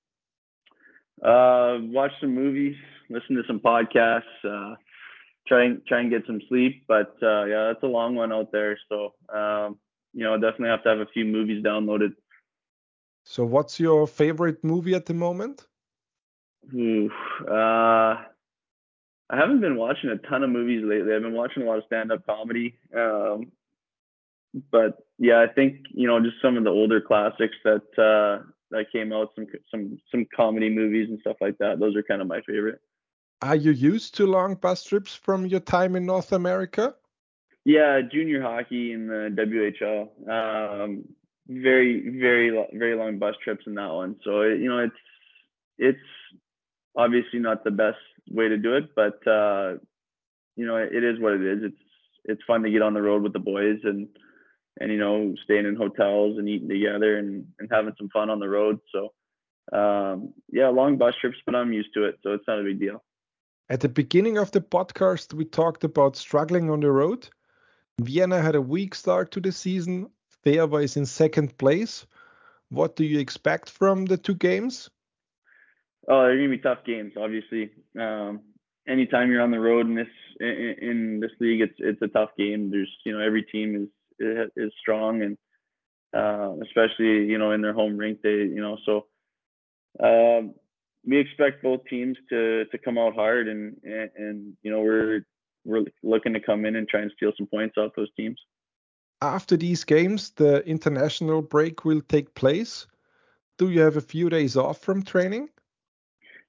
Uh, 1.23 1.77
watch 1.81 2.11
some 2.19 2.33
movies, 2.33 2.75
listen 3.09 3.35
to 3.35 3.43
some 3.47 3.59
podcasts, 3.59 4.43
uh, 4.43 4.75
try 5.47 5.65
and 5.65 5.85
try 5.85 6.01
and 6.01 6.09
get 6.09 6.25
some 6.25 6.41
sleep. 6.49 6.83
But 6.87 7.15
uh, 7.21 7.45
yeah, 7.45 7.67
that's 7.67 7.83
a 7.83 7.87
long 7.87 8.15
one 8.15 8.33
out 8.33 8.51
there. 8.51 8.77
So 8.89 9.13
um, 9.33 9.77
you 10.13 10.23
know, 10.23 10.35
definitely 10.37 10.69
have 10.69 10.83
to 10.83 10.89
have 10.89 10.99
a 10.99 11.05
few 11.13 11.25
movies 11.25 11.63
downloaded. 11.63 12.13
So, 13.25 13.43
what's 13.43 13.79
your 13.79 14.07
favorite 14.07 14.63
movie 14.63 14.95
at 14.95 15.05
the 15.05 15.13
moment? 15.13 15.67
Ooh, 16.73 17.09
uh, 17.49 18.23
I 19.29 19.37
haven't 19.37 19.61
been 19.61 19.75
watching 19.75 20.09
a 20.11 20.17
ton 20.17 20.43
of 20.43 20.49
movies 20.49 20.83
lately. 20.85 21.13
I've 21.13 21.23
been 21.23 21.33
watching 21.33 21.63
a 21.63 21.65
lot 21.65 21.79
of 21.79 21.83
stand-up 21.87 22.25
comedy. 22.25 22.77
Um, 22.95 23.51
but 24.71 25.05
yeah, 25.17 25.41
I 25.41 25.51
think 25.51 25.77
you 25.91 26.07
know 26.07 26.19
just 26.19 26.41
some 26.41 26.57
of 26.57 26.63
the 26.63 26.69
older 26.69 27.01
classics 27.01 27.55
that 27.63 27.83
uh, 27.97 28.43
that 28.71 28.91
came 28.91 29.11
out, 29.11 29.31
some 29.35 29.47
some 29.69 29.97
some 30.11 30.25
comedy 30.35 30.69
movies 30.69 31.09
and 31.09 31.19
stuff 31.19 31.37
like 31.41 31.57
that. 31.57 31.79
Those 31.79 31.95
are 31.95 32.03
kind 32.03 32.21
of 32.21 32.27
my 32.27 32.41
favorite. 32.41 32.79
Are 33.41 33.55
you 33.55 33.71
used 33.71 34.15
to 34.15 34.25
long 34.25 34.55
bus 34.55 34.83
trips 34.83 35.13
from 35.13 35.45
your 35.45 35.59
time 35.59 35.95
in 35.95 36.05
North 36.05 36.31
America? 36.31 36.95
Yeah, 37.65 37.99
junior 38.01 38.41
hockey 38.41 38.93
in 38.93 39.07
the 39.07 39.29
WHL. 39.35 40.83
Um, 40.83 41.03
very 41.47 42.17
very 42.19 42.49
very 42.73 42.95
long 42.95 43.19
bus 43.19 43.35
trips 43.43 43.65
in 43.67 43.75
that 43.75 43.91
one. 43.91 44.15
So 44.23 44.43
you 44.43 44.69
know 44.69 44.79
it's 44.79 44.95
it's 45.77 45.99
obviously 46.95 47.39
not 47.39 47.63
the 47.63 47.71
best 47.71 47.97
way 48.29 48.49
to 48.49 48.57
do 48.57 48.75
it, 48.75 48.95
but 48.95 49.25
uh, 49.27 49.73
you 50.55 50.65
know, 50.65 50.77
it 50.77 51.03
is 51.03 51.19
what 51.19 51.33
it 51.33 51.41
is. 51.41 51.63
It's 51.63 51.81
it's 52.25 52.41
fun 52.47 52.63
to 52.63 52.71
get 52.71 52.81
on 52.81 52.93
the 52.93 53.01
road 53.01 53.23
with 53.23 53.33
the 53.33 53.39
boys 53.39 53.79
and 53.83 54.07
and 54.79 54.91
you 54.91 54.97
know, 54.97 55.33
staying 55.43 55.65
in 55.65 55.75
hotels 55.75 56.37
and 56.37 56.49
eating 56.49 56.69
together 56.69 57.17
and 57.17 57.45
and 57.59 57.69
having 57.71 57.93
some 57.97 58.09
fun 58.09 58.29
on 58.29 58.39
the 58.39 58.49
road. 58.49 58.79
So 58.91 59.13
um, 59.77 60.33
yeah, 60.51 60.69
long 60.69 60.97
bus 60.97 61.15
trips, 61.19 61.37
but 61.45 61.55
I'm 61.55 61.73
used 61.73 61.93
to 61.95 62.05
it, 62.05 62.19
so 62.23 62.33
it's 62.33 62.47
not 62.47 62.59
a 62.59 62.63
big 62.63 62.79
deal. 62.79 63.03
At 63.69 63.79
the 63.79 63.89
beginning 63.89 64.37
of 64.37 64.51
the 64.51 64.61
podcast, 64.61 65.33
we 65.33 65.45
talked 65.45 65.83
about 65.83 66.15
struggling 66.15 66.69
on 66.69 66.81
the 66.81 66.91
road. 66.91 67.27
Vienna 67.99 68.39
had 68.39 68.55
a 68.55 68.61
weak 68.61 68.93
start 68.93 69.31
to 69.31 69.39
the 69.39 69.51
season. 69.51 70.09
Fehérvár 70.45 70.83
is 70.83 70.97
in 70.97 71.05
second 71.05 71.57
place. 71.57 72.05
What 72.69 72.95
do 72.95 73.03
you 73.03 73.19
expect 73.19 73.69
from 73.69 74.05
the 74.05 74.17
two 74.17 74.35
games? 74.35 74.89
Oh, 76.07 76.21
they're 76.21 76.37
gonna 76.37 76.49
be 76.49 76.57
tough 76.59 76.85
games. 76.85 77.13
Obviously, 77.17 77.71
um, 77.99 78.41
anytime 78.87 79.31
you're 79.31 79.41
on 79.41 79.51
the 79.51 79.59
road 79.59 79.87
in 79.87 79.95
this 79.95 80.07
in, 80.39 80.75
in, 80.81 81.19
this 81.19 81.31
league, 81.39 81.61
it's 81.61 81.75
it's 81.79 82.01
a 82.01 82.07
tough 82.07 82.29
game. 82.37 82.69
There's 82.69 82.91
you 83.05 83.13
know 83.13 83.23
every 83.23 83.43
team 83.43 83.89
is 84.19 84.49
is 84.55 84.71
strong 84.79 85.21
and 85.21 85.37
uh, 86.15 86.53
especially 86.63 87.25
you 87.25 87.37
know 87.37 87.51
in 87.51 87.61
their 87.61 87.73
home 87.73 87.97
rink, 87.97 88.19
they 88.21 88.29
you 88.29 88.61
know 88.61 88.77
so. 88.85 89.05
Um, 89.97 90.53
we 91.05 91.19
expect 91.19 91.63
both 91.63 91.85
teams 91.89 92.17
to 92.29 92.65
to 92.65 92.77
come 92.77 92.97
out 92.97 93.15
hard 93.15 93.47
and, 93.47 93.75
and 93.83 94.09
and 94.15 94.53
you 94.63 94.71
know 94.71 94.81
we're 94.81 95.25
we're 95.63 95.85
looking 96.03 96.33
to 96.33 96.39
come 96.39 96.65
in 96.65 96.75
and 96.75 96.87
try 96.87 97.01
and 97.01 97.11
steal 97.15 97.31
some 97.37 97.47
points 97.47 97.75
off 97.77 97.91
those 97.95 98.13
teams. 98.15 98.39
After 99.21 99.57
these 99.57 99.83
games, 99.83 100.31
the 100.31 100.63
international 100.67 101.41
break 101.41 101.85
will 101.85 102.01
take 102.01 102.35
place. 102.35 102.85
Do 103.57 103.69
you 103.69 103.81
have 103.81 103.97
a 103.97 104.01
few 104.01 104.29
days 104.29 104.57
off 104.57 104.79
from 104.79 105.01
training? 105.01 105.49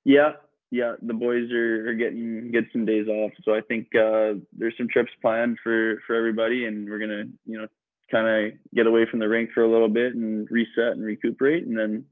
Yeah, 0.07 0.35
yeah, 0.71 0.95
the 1.03 1.15
boys 1.15 1.51
are, 1.51 1.89
are 1.89 1.95
getting 1.95 2.53
get 2.53 2.67
some 2.73 2.85
days 2.85 3.09
off, 3.09 3.33
so 3.43 3.57
I 3.57 3.61
think 3.61 3.89
uh, 3.97 4.35
there's 4.57 4.77
some 4.79 4.87
trips 4.89 5.11
planned 5.21 5.59
for 5.65 6.01
for 6.07 6.15
everybody, 6.15 6.65
and 6.65 6.89
we're 6.89 7.01
gonna 7.01 7.25
you 7.45 7.59
know 7.59 7.67
kind 8.09 8.29
of 8.29 8.53
get 8.73 8.87
away 8.87 9.07
from 9.11 9.19
the 9.19 9.29
rink 9.29 9.51
for 9.53 9.65
a 9.65 9.69
little 9.69 9.89
bit 9.89 10.15
and 10.15 10.49
reset 10.49 10.93
and 10.93 11.05
recuperate, 11.05 11.67
and 11.67 11.77
then 11.77 12.05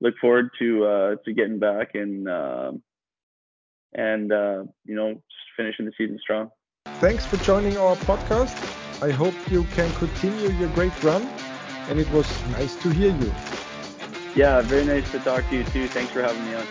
look 0.00 0.14
forward 0.20 0.50
to 0.60 0.84
uh, 0.86 1.14
to 1.24 1.32
getting 1.32 1.58
back 1.58 1.96
and 1.96 2.28
uh, 2.28 2.70
and 3.94 4.30
uh, 4.30 4.62
you 4.84 4.94
know 4.94 5.20
finishing 5.56 5.86
the 5.86 5.92
season 5.98 6.20
strong. 6.22 6.50
Thanks 7.00 7.26
for 7.26 7.36
joining 7.38 7.76
our 7.76 7.96
podcast. 7.96 8.54
I 9.02 9.10
hope 9.10 9.34
you 9.50 9.64
can 9.74 9.90
continue 9.90 10.50
your 10.50 10.68
great 10.68 11.02
run, 11.02 11.28
and 11.88 11.98
it 11.98 12.08
was 12.12 12.28
nice 12.46 12.76
to 12.76 12.90
hear 12.90 13.10
you. 13.10 13.32
Yeah, 14.36 14.62
very 14.62 14.84
nice 14.84 15.10
to 15.10 15.18
talk 15.18 15.48
to 15.50 15.56
you 15.56 15.64
too. 15.72 15.88
Thanks 15.94 16.12
for 16.12 16.22
having 16.22 16.44
me 16.44 16.54
on. 16.54 16.68